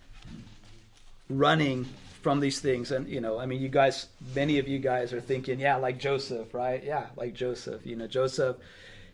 [1.28, 1.86] running
[2.22, 2.90] from these things.
[2.90, 5.98] And, you know, I mean, you guys, many of you guys are thinking, yeah, like
[5.98, 6.82] Joseph, right?
[6.82, 7.86] Yeah, like Joseph.
[7.86, 8.56] You know, Joseph,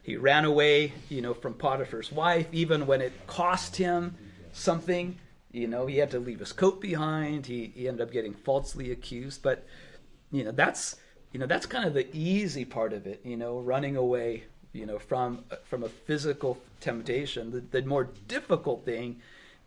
[0.02, 4.16] he ran away, you know, from Potiphar's wife, even when it cost him
[4.52, 5.18] something.
[5.52, 7.46] You know, he had to leave his coat behind.
[7.46, 9.42] He, he ended up getting falsely accused.
[9.42, 9.66] But,
[10.30, 10.96] you know, that's,
[11.32, 14.84] you know, that's kind of the easy part of it, you know, running away, you
[14.84, 17.50] know, from, from a physical temptation.
[17.50, 19.20] The, the more difficult thing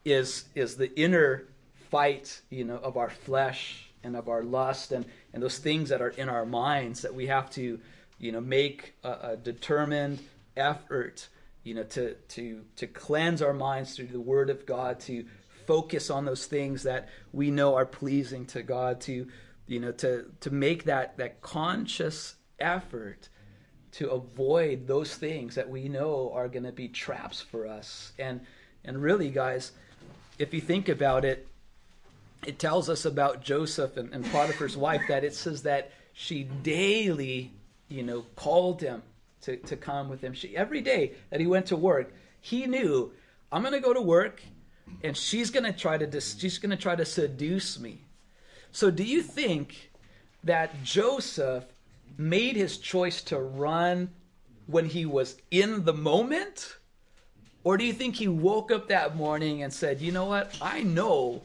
[0.05, 1.45] is, is the inner
[1.89, 6.01] fight, you know, of our flesh and of our lust and, and those things that
[6.01, 7.79] are in our minds that we have to,
[8.17, 10.19] you know, make a, a determined
[10.55, 11.27] effort,
[11.63, 15.25] you know, to, to, to cleanse our minds through the Word of God, to
[15.65, 19.27] focus on those things that we know are pleasing to God, to,
[19.67, 23.29] you know, to, to make that, that conscious effort
[23.91, 28.13] to avoid those things that we know are going to be traps for us.
[28.19, 28.41] And,
[28.85, 29.71] and really, guys,
[30.37, 31.47] if you think about it,
[32.45, 37.51] it tells us about Joseph and, and Potiphar's wife that it says that she daily,
[37.87, 39.01] you know, called him
[39.41, 40.33] to, to come with him.
[40.33, 43.11] She every day that he went to work, he knew
[43.51, 44.41] I'm going to go to work,
[45.03, 48.01] and she's to try to she's going to try to seduce me.
[48.71, 49.91] So, do you think
[50.43, 51.65] that Joseph
[52.17, 54.09] made his choice to run
[54.67, 56.75] when he was in the moment?
[57.63, 60.55] Or do you think he woke up that morning and said, you know what?
[60.61, 61.43] I know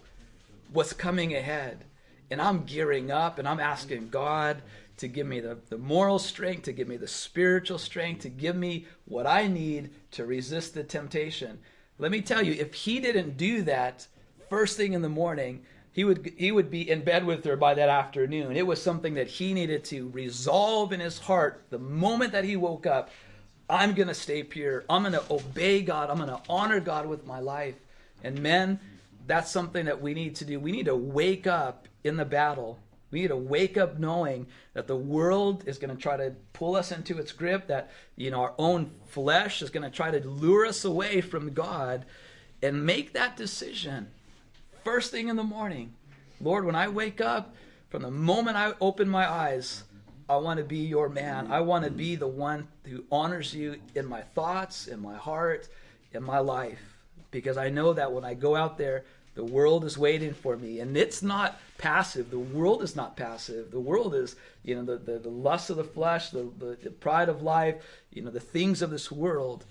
[0.73, 1.85] what's coming ahead.
[2.31, 4.63] And I'm gearing up and I'm asking God
[4.97, 8.57] to give me the, the moral strength, to give me the spiritual strength, to give
[8.57, 11.59] me what I need to resist the temptation.
[11.99, 14.07] Let me tell you, if he didn't do that
[14.49, 17.75] first thing in the morning, he would he would be in bed with her by
[17.75, 18.57] that afternoon.
[18.57, 22.57] It was something that he needed to resolve in his heart the moment that he
[22.57, 23.11] woke up.
[23.71, 24.85] I'm going to stay pure.
[24.91, 26.11] I'm going to obey God.
[26.11, 27.77] I'm going to honor God with my life.
[28.23, 28.81] And men,
[29.27, 30.61] that's something that we need to do.
[30.61, 32.79] We need to wake up in the battle.
[33.11, 36.77] We need to wake up knowing that the world is going to try to pull
[36.77, 40.27] us into its grip, that you know our own flesh is going to try to
[40.29, 42.05] lure us away from God
[42.63, 44.09] and make that decision
[44.83, 45.95] first thing in the morning.
[46.41, 47.55] Lord, when I wake up,
[47.89, 49.85] from the moment I open my eyes,
[50.29, 51.53] I want to be your man.
[51.53, 55.69] I want to be the one who honors you in my thoughts, in my heart,
[56.13, 56.95] in my life
[57.35, 59.05] because I know that when I go out there,
[59.35, 60.81] the world is waiting for me.
[60.81, 62.31] And it's not passive.
[62.31, 63.71] The world is not passive.
[63.71, 66.91] The world is, you know, the, the, the lust of the flesh, the, the, the
[66.91, 67.77] pride of life,
[68.13, 69.65] you know, the things of this world.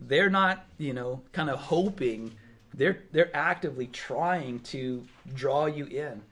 [0.00, 2.32] They're not, you know, kind of hoping.
[2.72, 6.22] They're, they're actively trying to draw you in.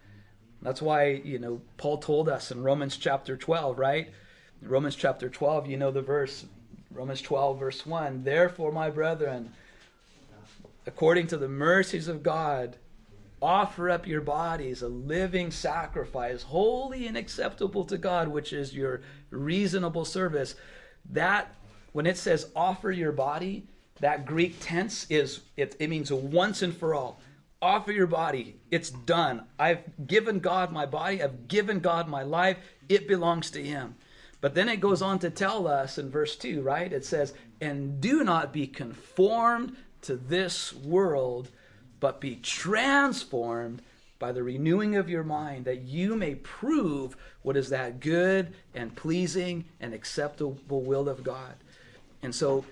[0.63, 4.11] That's why, you know, Paul told us in Romans chapter 12, right?
[4.63, 6.45] Romans chapter 12, you know the verse,
[6.93, 9.53] Romans 12, verse 1 Therefore, my brethren,
[10.87, 12.77] according to the mercies of God,
[13.41, 19.03] offer up your bodies a living sacrifice, holy and acceptable to God, which is your
[19.31, 20.55] reasonable service.
[21.11, 21.55] That,
[21.93, 23.67] when it says offer your body,
[24.01, 27.21] that Greek tense is, it, it means once and for all.
[27.61, 28.57] Offer your body.
[28.71, 29.45] It's done.
[29.59, 31.23] I've given God my body.
[31.23, 32.59] I've given God my life.
[32.89, 33.95] It belongs to Him.
[34.41, 36.93] But then it goes on to tell us in verse 2, right?
[36.93, 41.49] It says, And do not be conformed to this world,
[42.01, 43.83] but be transformed
[44.19, 48.95] by the renewing of your mind, that you may prove what is that good and
[48.95, 51.55] pleasing and acceptable will of God.
[52.23, 52.65] And so,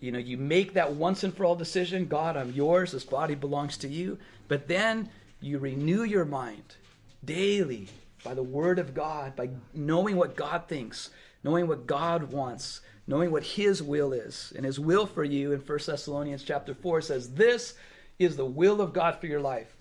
[0.00, 3.34] you know, you make that once and for all decision God, I'm yours, this body
[3.34, 4.18] belongs to you.
[4.48, 5.08] But then
[5.40, 6.76] you renew your mind
[7.24, 7.88] daily
[8.22, 11.08] by the word of God, by knowing what God thinks,
[11.42, 14.54] knowing what God wants, knowing what his will is.
[14.56, 17.74] And his will for you in 1 Thessalonians chapter 4 says, This
[18.18, 19.76] is the will of God for your life.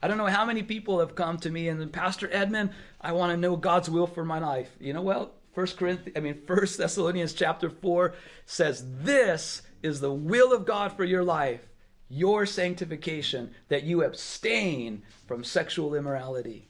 [0.00, 3.32] I don't know how many people have come to me and Pastor Edmund, I want
[3.32, 4.70] to know God's will for my life.
[4.78, 8.14] You know, well, First Corinthians, I mean, First Thessalonians chapter four
[8.46, 11.68] says, "This is the will of God for your life,
[12.08, 16.68] your sanctification, that you abstain from sexual immorality."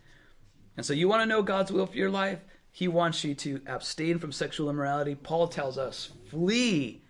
[0.75, 2.41] And so, you want to know God's will for your life?
[2.73, 5.15] He wants you to abstain from sexual immorality.
[5.15, 7.01] Paul tells us, "Flee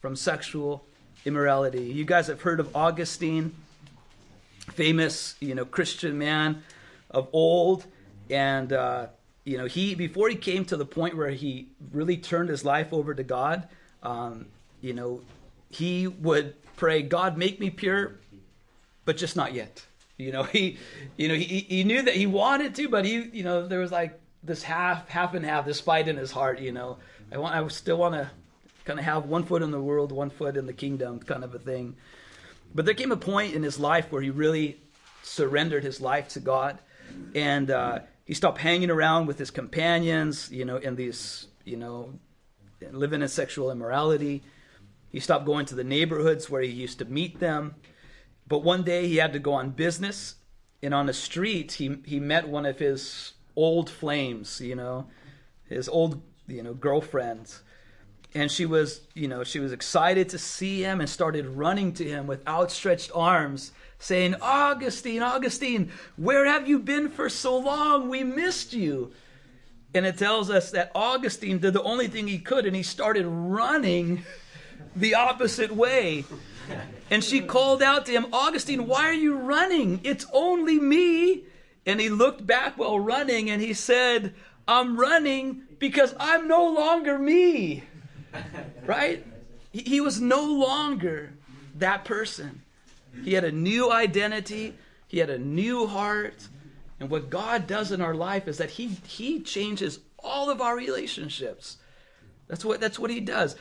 [0.00, 0.84] from sexual
[1.24, 3.54] immorality." You guys have heard of Augustine,
[4.72, 6.62] famous, you know, Christian man
[7.10, 7.84] of old,
[8.30, 8.72] and.
[8.72, 9.06] Uh,
[9.44, 12.92] you know, he before he came to the point where he really turned his life
[12.92, 13.66] over to God,
[14.02, 14.46] um,
[14.80, 15.20] you know,
[15.70, 18.12] he would pray, God, make me pure,
[19.04, 19.84] but just not yet.
[20.16, 20.78] You know, he,
[21.16, 23.90] you know, he, he knew that he wanted to, but he, you know, there was
[23.90, 26.60] like this half, half and half, this fight in his heart.
[26.60, 26.98] You know,
[27.30, 28.30] I want, I still want to
[28.84, 31.54] kind of have one foot in the world, one foot in the kingdom, kind of
[31.54, 31.96] a thing.
[32.74, 34.80] But there came a point in his life where he really
[35.22, 36.78] surrendered his life to God,
[37.34, 42.18] and uh, he stopped hanging around with his companions, you know, in these, you know,
[42.90, 44.42] living in sexual immorality.
[45.10, 47.74] He stopped going to the neighborhoods where he used to meet them.
[48.48, 50.36] But one day he had to go on business,
[50.82, 55.06] and on the street he he met one of his old flames, you know,
[55.68, 57.54] his old you know girlfriend,
[58.34, 62.04] and she was you know she was excited to see him and started running to
[62.04, 63.72] him with outstretched arms
[64.02, 68.08] saying, Augustine, Augustine, where have you been for so long?
[68.08, 69.12] We missed you.
[69.94, 73.26] And it tells us that Augustine did the only thing he could, and he started
[73.26, 74.24] running
[74.96, 76.24] the opposite way.
[77.10, 80.00] And she called out to him, Augustine, why are you running?
[80.02, 81.44] It's only me.
[81.86, 84.34] And he looked back while running and he said,
[84.68, 87.84] I'm running because I'm no longer me.
[88.84, 89.24] Right?
[89.70, 91.32] He was no longer
[91.76, 92.62] that person.
[93.24, 94.74] He had a new identity,
[95.06, 96.48] he had a new heart.
[96.98, 100.76] And what God does in our life is that he, he changes all of our
[100.76, 101.78] relationships.
[102.48, 103.56] That's what, that's what he does.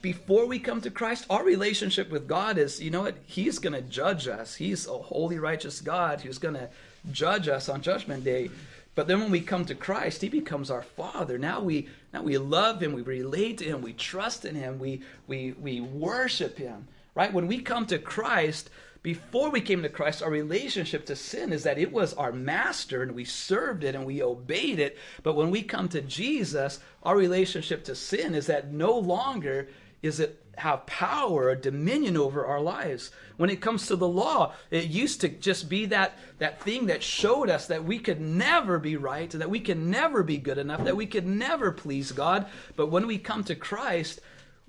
[0.00, 3.16] Before we come to Christ, our relationship with God is, you know what?
[3.26, 4.54] He's going to judge us.
[4.54, 6.68] He's a holy, righteous God who's going to
[7.10, 8.50] judge us on Judgment Day.
[8.94, 11.38] But then when we come to Christ, He becomes our Father.
[11.38, 15.02] Now we now we love Him, we relate to Him, we trust in Him, we
[15.26, 16.88] we we worship Him.
[17.14, 17.32] Right?
[17.32, 18.70] When we come to Christ,
[19.02, 23.02] before we came to Christ, our relationship to sin is that it was our master
[23.02, 24.98] and we served it and we obeyed it.
[25.22, 29.68] But when we come to Jesus, our relationship to sin is that no longer
[30.02, 33.10] is it have power or dominion over our lives.
[33.36, 37.02] When it comes to the law, it used to just be that, that thing that
[37.02, 40.84] showed us that we could never be right, that we can never be good enough,
[40.84, 42.46] that we could never please God.
[42.76, 44.20] But when we come to Christ,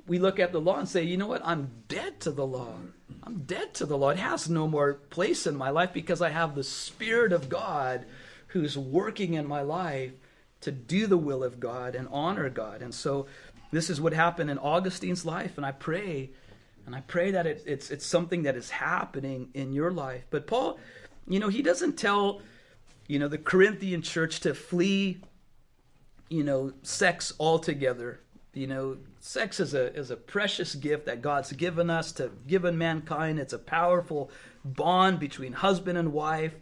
[0.08, 1.42] we look at the law and say, you know what?
[1.44, 2.76] I'm dead to the law.
[3.24, 4.10] I'm dead to the law.
[4.10, 8.06] It has no more place in my life because I have the Spirit of God
[8.48, 10.12] who's working in my life
[10.62, 12.82] to do the will of God and honor God.
[12.82, 13.28] And so
[13.72, 15.58] this is what happened in Augustine's life.
[15.58, 16.32] And I pray,
[16.86, 20.26] and I pray that it, it's, it's something that is happening in your life.
[20.30, 20.80] But Paul,
[21.28, 22.42] you know, he doesn't tell,
[23.08, 25.22] you know, the Corinthian church to flee,
[26.30, 28.22] you know, sex altogether.
[28.54, 32.78] You know, sex is a is a precious gift that God's given us to given
[32.78, 33.40] mankind.
[33.40, 34.32] It's a powerful
[34.66, 36.56] bond between husband and wife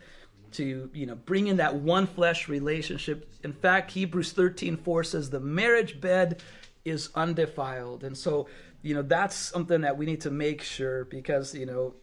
[0.51, 3.29] to you know bring in that one flesh relationship.
[3.43, 6.41] In fact, Hebrews 13, 4 says the marriage bed
[6.87, 8.03] is undefiled.
[8.03, 8.47] And so,
[8.81, 11.93] you know, that's something that we need to make sure because, you know,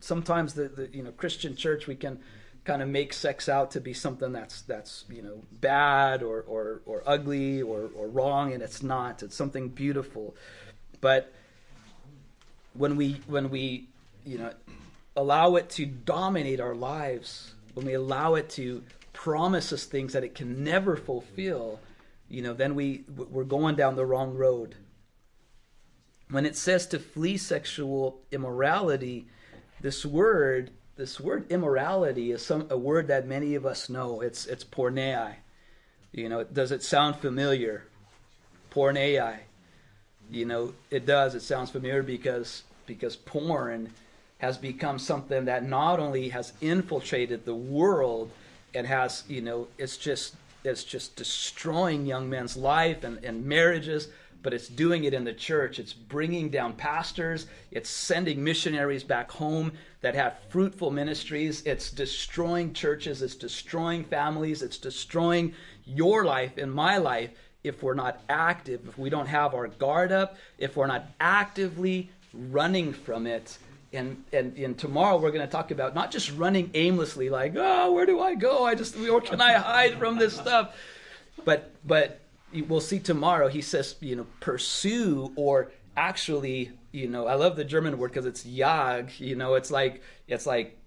[0.00, 2.20] sometimes the, the you know Christian church we can
[2.64, 6.82] kind of make sex out to be something that's that's you know bad or or,
[6.86, 9.22] or ugly or, or wrong, and it's not.
[9.22, 10.36] It's something beautiful.
[11.00, 11.32] But
[12.74, 13.88] when we when we
[14.24, 14.52] you know
[15.16, 20.24] allow it to dominate our lives, when we allow it to promise us things that
[20.24, 21.80] it can never fulfill,
[22.32, 24.74] you know, then we we're going down the wrong road.
[26.30, 29.26] When it says to flee sexual immorality,
[29.82, 34.22] this word this word immorality is some a word that many of us know.
[34.22, 35.34] It's it's porneia.
[36.10, 37.84] You know, does it sound familiar?
[38.70, 39.36] Porneia.
[40.30, 41.34] You know, it does.
[41.34, 43.90] It sounds familiar because because porn
[44.38, 48.30] has become something that not only has infiltrated the world
[48.74, 54.08] and has, you know, it's just it's just destroying young men's life and, and marriages,
[54.42, 55.78] but it's doing it in the church.
[55.78, 57.46] It's bringing down pastors.
[57.70, 61.62] It's sending missionaries back home that have fruitful ministries.
[61.64, 63.22] It's destroying churches.
[63.22, 64.62] It's destroying families.
[64.62, 65.54] It's destroying
[65.84, 67.30] your life and my life
[67.64, 72.10] if we're not active, if we don't have our guard up, if we're not actively
[72.32, 73.58] running from it.
[73.92, 77.92] And, and, and tomorrow we're going to talk about not just running aimlessly, like, oh,
[77.92, 78.64] where do I go?
[78.64, 80.74] I just, where can I hide from this stuff?
[81.44, 82.20] But, but
[82.68, 83.48] we'll see tomorrow.
[83.48, 88.26] He says, you know, pursue or actually, you know, I love the German word because
[88.26, 89.12] it's jag.
[89.18, 90.78] You know, it's like it's like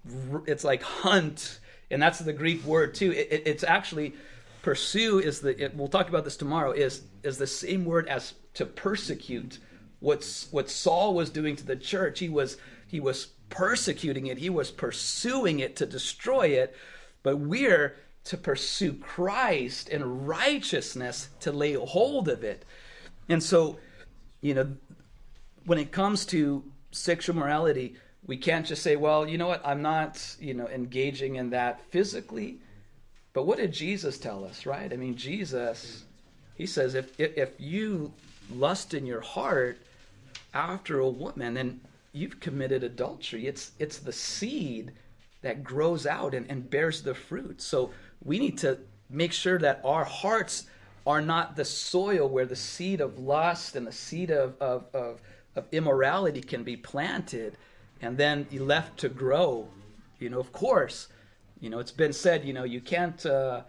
[0.46, 3.12] it's like hunt, and that's the Greek word too.
[3.12, 4.14] It, it, it's actually
[4.62, 5.64] pursue is the.
[5.64, 6.72] It, we'll talk about this tomorrow.
[6.72, 9.58] Is is the same word as to persecute.
[10.00, 12.20] What's what Saul was doing to the church?
[12.20, 14.38] He was he was persecuting it.
[14.38, 16.74] He was pursuing it to destroy it.
[17.22, 22.64] But we're to pursue Christ and righteousness to lay hold of it.
[23.28, 23.78] And so,
[24.40, 24.76] you know,
[25.64, 29.82] when it comes to sexual morality, we can't just say, well, you know what, I'm
[29.82, 32.58] not, you know, engaging in that physically.
[33.32, 34.92] But what did Jesus tell us, right?
[34.92, 36.04] I mean, Jesus,
[36.56, 38.12] he says, if, if you
[38.50, 39.78] lust in your heart
[40.54, 41.80] after a woman, then
[42.16, 43.46] you've committed adultery.
[43.46, 44.92] It's, it's the seed
[45.42, 47.60] that grows out and, and bears the fruit.
[47.60, 47.90] So
[48.24, 48.78] we need to
[49.10, 50.64] make sure that our hearts
[51.06, 55.20] are not the soil where the seed of lust and the seed of, of, of,
[55.54, 57.56] of immorality can be planted
[58.00, 59.68] and then left to grow.
[60.18, 61.08] You know, of course,
[61.60, 63.62] you know, it's been said, you know, you can't, uh,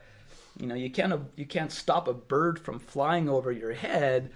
[0.60, 4.32] you know, you can't, you can't stop a bird from flying over your head,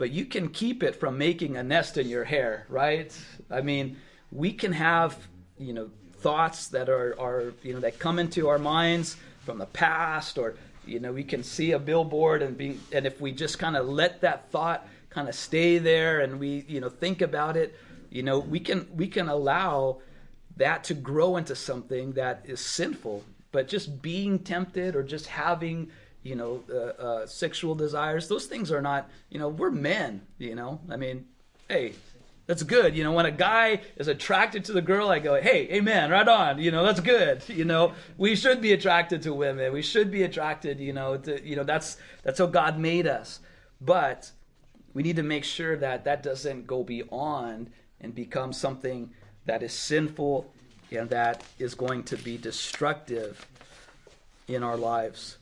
[0.00, 3.14] but you can keep it from making a nest in your hair, right?
[3.50, 3.98] I mean,
[4.32, 5.28] we can have,
[5.58, 9.66] you know, thoughts that are, are you know, that come into our minds from the
[9.66, 10.54] past or
[10.86, 13.86] you know we can see a billboard and be and if we just kind of
[13.86, 17.76] let that thought kind of stay there and we you know think about it
[18.10, 19.98] you know we can we can allow
[20.56, 23.22] that to grow into something that is sinful
[23.52, 25.90] but just being tempted or just having
[26.22, 30.54] you know uh, uh, sexual desires those things are not you know we're men you
[30.54, 31.24] know i mean
[31.68, 31.92] hey
[32.50, 32.96] that's good.
[32.96, 36.26] You know, when a guy is attracted to the girl, I go, hey, amen, right
[36.26, 36.58] on.
[36.58, 37.44] You know, that's good.
[37.48, 39.72] You know, we should be attracted to women.
[39.72, 43.38] We should be attracted, you know, to, you know, that's, that's how God made us.
[43.80, 44.32] But
[44.94, 49.10] we need to make sure that that doesn't go beyond and become something
[49.44, 50.52] that is sinful
[50.90, 53.46] and that is going to be destructive
[54.48, 55.38] in our lives.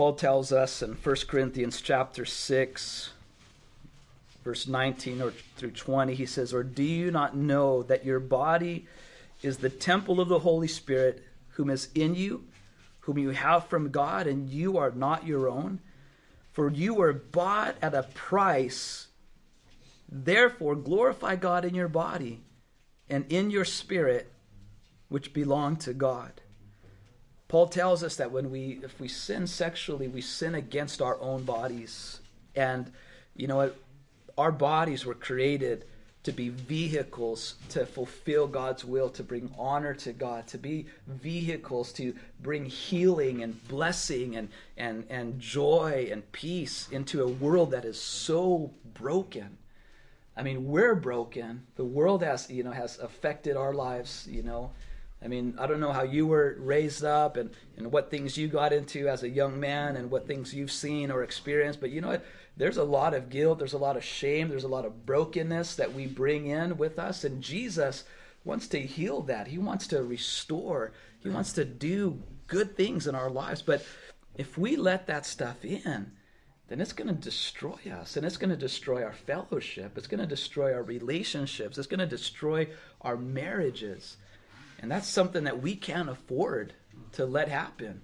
[0.00, 3.12] Paul tells us in 1 Corinthians chapter 6
[4.42, 8.86] verse 19 or through 20 he says or do you not know that your body
[9.42, 12.44] is the temple of the Holy Spirit whom is in you
[13.00, 15.80] whom you have from God and you are not your own?
[16.50, 19.08] For you were bought at a price.
[20.08, 22.40] Therefore glorify God in your body
[23.10, 24.32] and in your spirit
[25.10, 26.40] which belong to God
[27.50, 31.42] Paul tells us that when we if we sin sexually, we sin against our own
[31.42, 32.20] bodies.
[32.54, 32.92] And
[33.34, 33.72] you know
[34.38, 35.84] our bodies were created
[36.22, 41.92] to be vehicles to fulfill God's will, to bring honor to God, to be vehicles
[41.94, 47.84] to bring healing and blessing and, and, and joy and peace into a world that
[47.84, 49.58] is so broken.
[50.36, 51.66] I mean, we're broken.
[51.74, 54.70] The world has, you know, has affected our lives, you know,
[55.22, 58.48] I mean, I don't know how you were raised up and, and what things you
[58.48, 62.00] got into as a young man and what things you've seen or experienced, but you
[62.00, 62.24] know what?
[62.56, 65.76] There's a lot of guilt, there's a lot of shame, there's a lot of brokenness
[65.76, 68.04] that we bring in with us, and Jesus
[68.44, 69.48] wants to heal that.
[69.48, 70.92] He wants to restore,
[71.22, 73.62] He wants to do good things in our lives.
[73.62, 73.84] But
[74.36, 76.12] if we let that stuff in,
[76.68, 79.98] then it's going to destroy us and it's going to destroy our fellowship.
[79.98, 81.78] It's going to destroy our relationships.
[81.78, 82.68] It's going to destroy
[83.00, 84.16] our marriages.
[84.80, 86.72] And that's something that we can't afford
[87.12, 88.00] to let happen.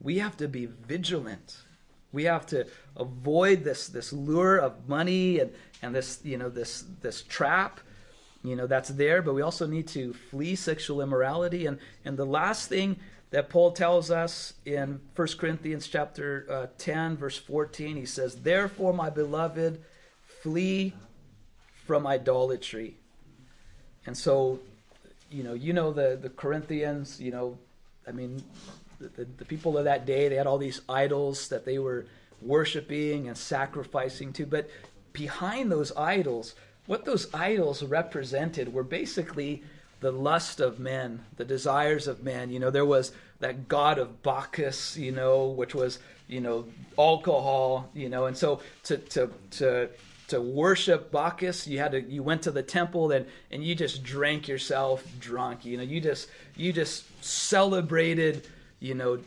[0.00, 1.58] We have to be vigilant.
[2.12, 5.52] We have to avoid this, this lure of money and,
[5.82, 7.80] and this, you know, this, this trap
[8.44, 12.26] you know that's there but we also need to flee sexual immorality and and the
[12.26, 12.96] last thing
[13.30, 18.92] that Paul tells us in 1 Corinthians chapter uh, 10 verse 14 he says therefore
[18.92, 19.82] my beloved
[20.42, 20.94] flee
[21.86, 22.98] from idolatry
[24.06, 24.60] and so
[25.30, 27.58] you know you know the the Corinthians you know
[28.06, 28.42] I mean
[29.00, 32.06] the, the, the people of that day they had all these idols that they were
[32.42, 34.68] worshiping and sacrificing to but
[35.12, 36.54] behind those idols
[36.86, 39.62] what those idols represented were basically
[40.00, 42.50] the lust of men, the desires of men.
[42.50, 45.98] You know, there was that god of Bacchus, you know, which was,
[46.28, 46.66] you know,
[46.98, 49.88] alcohol, you know, and so to to to
[50.28, 54.02] to worship Bacchus, you had to you went to the temple and and you just
[54.02, 55.64] drank yourself drunk.
[55.64, 58.46] You know, you just you just celebrated,
[58.80, 59.20] you know,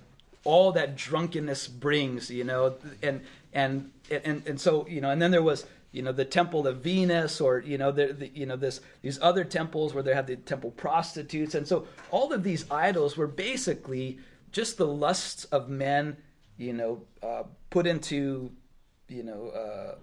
[0.43, 3.21] all that drunkenness brings, you know, and
[3.53, 6.77] and and and so, you know, and then there was you know the temple of
[6.77, 10.27] Venus or you know the, the, you know this these other temples where they had
[10.27, 14.19] the temple prostitutes and so all of these idols were basically
[14.51, 16.17] just the lusts of men
[16.57, 18.51] you know uh, put into
[19.07, 19.95] you know uh,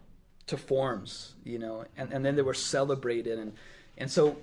[0.46, 3.52] to forms you know and, and then they were celebrated and
[3.96, 4.36] and so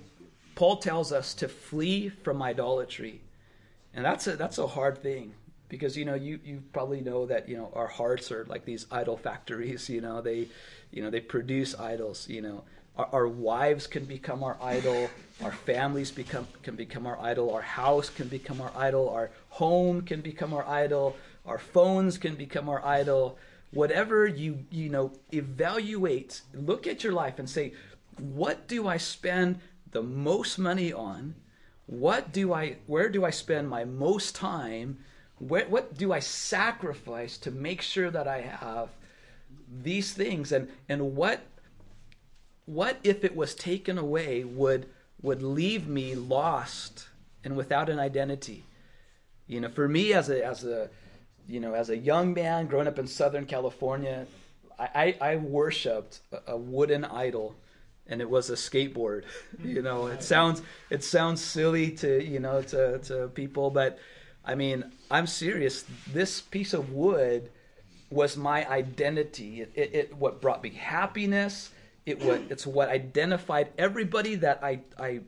[0.54, 3.20] Paul tells us to flee from idolatry
[3.94, 5.34] and that's a that's a hard thing
[5.68, 8.86] because you know you you probably know that you know our hearts are like these
[8.90, 10.48] idol factories you know they
[10.92, 12.28] you know, they produce idols.
[12.28, 12.64] You know,
[12.96, 15.08] our, our wives can become our idol.
[15.42, 17.52] Our families become can become our idol.
[17.52, 19.08] Our house can become our idol.
[19.08, 21.16] Our home can become our idol.
[21.46, 23.38] Our phones can become our idol.
[23.72, 26.42] Whatever you you know, evaluate.
[26.54, 27.72] Look at your life and say,
[28.18, 29.60] what do I spend
[29.90, 31.34] the most money on?
[31.86, 32.76] What do I?
[32.86, 34.98] Where do I spend my most time?
[35.38, 38.90] Where, what do I sacrifice to make sure that I have
[39.80, 41.40] these things and and what
[42.66, 44.86] what if it was taken away would
[45.20, 47.08] would leave me lost
[47.44, 48.64] and without an identity
[49.46, 50.90] you know for me as a as a
[51.48, 54.26] you know as a young man growing up in southern california
[54.78, 57.54] i i, I worshipped a, a wooden idol
[58.06, 59.24] and it was a skateboard
[59.64, 63.98] you know it sounds it sounds silly to you know to to people but
[64.44, 67.50] i mean i'm serious this piece of wood
[68.12, 69.62] was my identity.
[69.62, 71.70] It, it, it, what brought me happiness.
[72.04, 75.20] It what it's what identified everybody that I I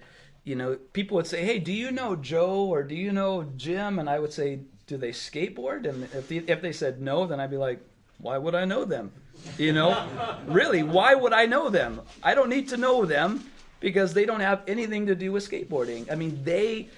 [0.42, 3.98] you know people would say, hey, do you know Joe or do you know Jim?
[3.98, 5.88] And I would say, do they skateboard?
[5.88, 7.80] And if the, if they said no, then I'd be like,
[8.18, 9.12] why would I know them?
[9.58, 10.08] You know,
[10.46, 12.00] really, why would I know them?
[12.22, 16.10] I don't need to know them because they don't have anything to do with skateboarding.
[16.10, 16.88] I mean, they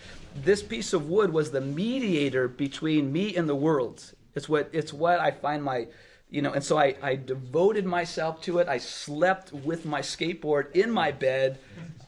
[0.45, 4.13] this piece of wood was the mediator between me and the world.
[4.35, 5.89] It's what it's what I find my
[6.29, 8.69] you know, and so I, I devoted myself to it.
[8.69, 11.59] I slept with my skateboard in my bed.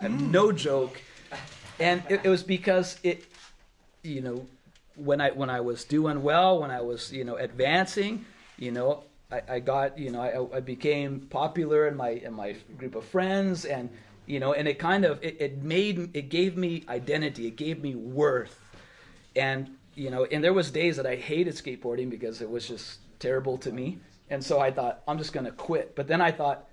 [0.02, 1.00] no joke.
[1.78, 3.24] And it, it was because it
[4.02, 4.46] you know,
[4.98, 8.24] when I when I was doing well, when I was, you know, advancing,
[8.58, 12.56] you know, I, I got, you know, I, I became popular in my in my
[12.76, 13.90] group of friends and
[14.26, 17.82] you know, and it kind of it, it made it gave me identity, it gave
[17.82, 18.60] me worth.
[19.34, 23.00] And you know, and there was days that I hated skateboarding because it was just
[23.18, 23.98] terrible to me.
[24.30, 25.96] And so I thought, I'm just going to quit.
[25.96, 26.68] But then I thought,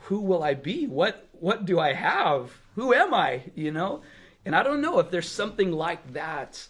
[0.00, 0.86] who will I be?
[0.86, 2.50] What what do I have?
[2.74, 3.42] Who am I?
[3.54, 4.02] You know?
[4.44, 6.66] And I don't know if there's something like that,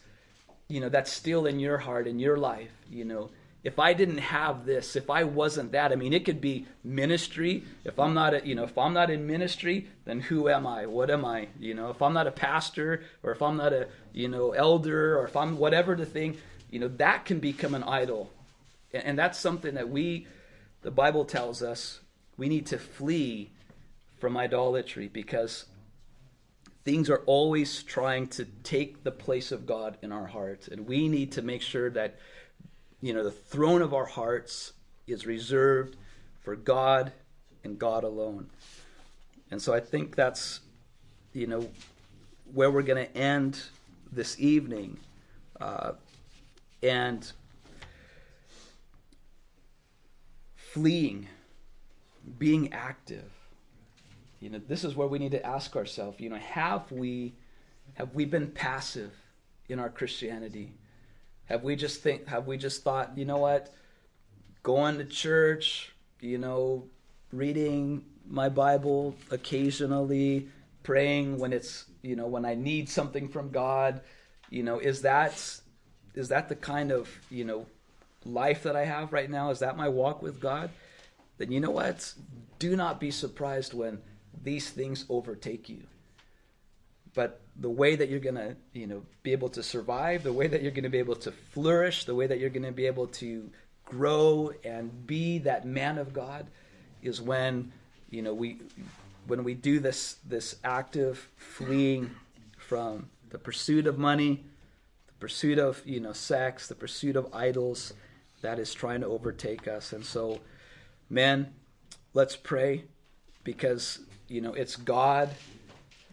[0.72, 3.30] you know, that's still in your heart, in your life, you know
[3.64, 7.62] if I didn't have this, if I wasn't that, I mean, it could be ministry.
[7.84, 10.86] If I'm not, a, you know, if I'm not in ministry, then who am I?
[10.86, 11.48] What am I?
[11.60, 15.16] You know, if I'm not a pastor, or if I'm not a, you know, elder,
[15.18, 16.38] or if I'm whatever the thing,
[16.70, 18.32] you know, that can become an idol,
[18.92, 20.26] and that's something that we,
[20.82, 22.00] the Bible tells us,
[22.36, 23.50] we need to flee
[24.18, 25.66] from idolatry because
[26.84, 31.08] things are always trying to take the place of God in our hearts, and we
[31.08, 32.18] need to make sure that
[33.00, 34.72] you know, the throne of our hearts
[35.08, 35.96] is reserved
[36.40, 37.12] for God
[37.64, 38.48] and God alone.
[39.50, 40.60] And so I think that's,
[41.32, 41.68] you know,
[42.54, 43.60] where we're going to end
[44.12, 44.98] this evening.
[45.60, 45.92] Uh,
[46.82, 47.30] and
[50.56, 51.28] fleeing,
[52.38, 53.30] being active.
[54.42, 57.34] You know, this is where we need to ask ourselves, you know, have we
[57.94, 59.12] have we been passive
[59.68, 60.72] in our Christianity?
[61.46, 63.72] Have we just think have we just thought, you know what?
[64.62, 66.84] going to church, you know,
[67.32, 70.48] reading my Bible occasionally,
[70.82, 74.00] praying when it's, you know, when I need something from God,
[74.50, 75.32] you know, is that
[76.14, 77.66] is that the kind of, you know,
[78.24, 79.50] life that I have right now?
[79.50, 80.70] Is that my walk with God?
[81.38, 82.14] Then you know what?
[82.58, 83.98] Do not be surprised when
[84.42, 85.82] these things overtake you.
[87.14, 90.46] But the way that you're going to, you know, be able to survive, the way
[90.46, 92.86] that you're going to be able to flourish, the way that you're going to be
[92.86, 93.50] able to
[93.84, 96.46] grow and be that man of God
[97.02, 97.72] is when,
[98.10, 98.58] you know, we
[99.26, 102.10] when we do this this active fleeing
[102.56, 104.44] from the pursuit of money,
[105.06, 107.92] the pursuit of, you know, sex, the pursuit of idols
[108.42, 109.92] that is trying to overtake us.
[109.92, 110.40] And so,
[111.08, 111.54] men,
[112.12, 112.84] let's pray
[113.44, 114.00] because,
[114.32, 115.28] you know, it's God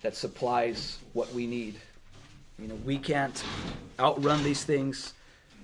[0.01, 1.79] that supplies what we need.
[2.57, 3.41] You know, we can't
[3.97, 5.13] outrun these things.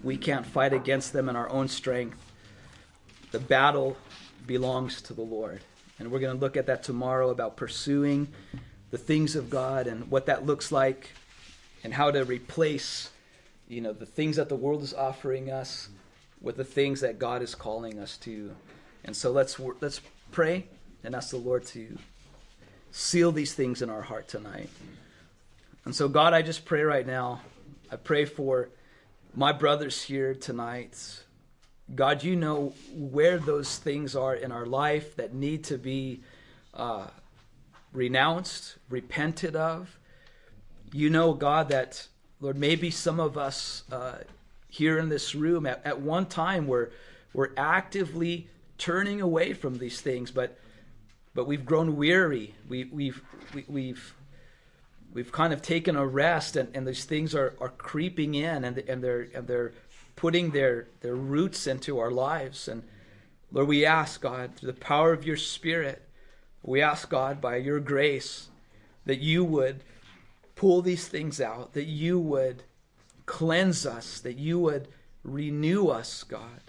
[0.04, 2.18] We can't fight against them in our own strength.
[3.32, 3.98] The battle
[4.48, 5.60] belongs to the Lord.
[6.00, 8.30] And we're going to look at that tomorrow about pursuing
[8.90, 11.10] the things of God and what that looks like
[11.84, 13.10] and how to replace,
[13.68, 15.90] you know, the things that the world is offering us
[16.40, 18.56] with the things that God is calling us to.
[19.04, 20.00] And so let's let's
[20.32, 20.68] pray
[21.04, 21.98] and ask the Lord to
[22.96, 24.70] seal these things in our heart tonight.
[25.84, 27.42] And so, God, I just pray right now.
[27.92, 28.70] I pray for
[29.36, 31.22] my brothers here tonight.
[31.94, 36.22] God, you know where those things are in our life that need to be
[36.74, 37.08] uh,
[37.92, 40.00] renounced, repented of.
[40.94, 42.08] You know, God, that,
[42.40, 44.20] Lord, maybe some of us uh,
[44.70, 46.94] here in this room at, at one time were,
[47.34, 50.58] were actively turning away from these things, but
[51.36, 52.56] but we've grown weary.
[52.68, 53.22] We, we've,
[53.54, 54.16] we, have we've,
[55.14, 58.78] we've kind of taken a rest, and, and these things are, are creeping in, and,
[58.80, 59.74] and, they're, and they're
[60.16, 62.68] putting their, their roots into our lives.
[62.68, 62.84] And
[63.52, 66.02] Lord, we ask, God, through the power of your Spirit,
[66.64, 68.48] we ask, God, by your grace,
[69.06, 69.84] that you would
[70.56, 72.64] pull these things out, that you would
[73.26, 74.88] cleanse us, that you would
[75.24, 76.62] renew us, God.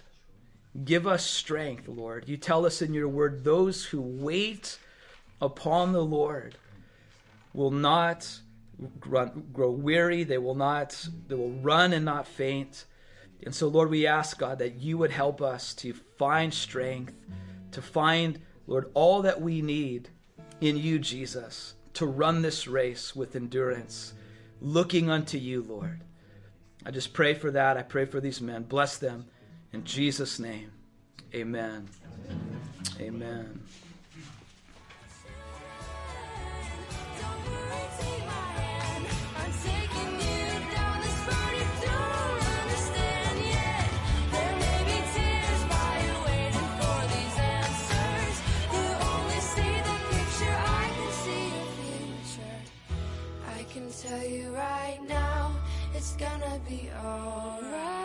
[0.83, 2.27] Give us strength, Lord.
[2.27, 4.77] You tell us in your word those who wait
[5.41, 6.55] upon the Lord
[7.53, 8.39] will not
[8.99, 12.85] grow weary, they will not they will run and not faint.
[13.43, 17.13] And so Lord, we ask God that you would help us to find strength,
[17.71, 20.09] to find Lord all that we need
[20.61, 24.13] in you Jesus to run this race with endurance,
[24.61, 26.01] looking unto you, Lord.
[26.85, 27.75] I just pray for that.
[27.75, 28.63] I pray for these men.
[28.63, 29.25] Bless them.
[29.73, 30.71] In Jesus' name,
[31.33, 31.87] amen.
[32.99, 33.61] Amen.
[54.07, 55.51] tell you right now,
[55.93, 57.96] it's gonna be alright.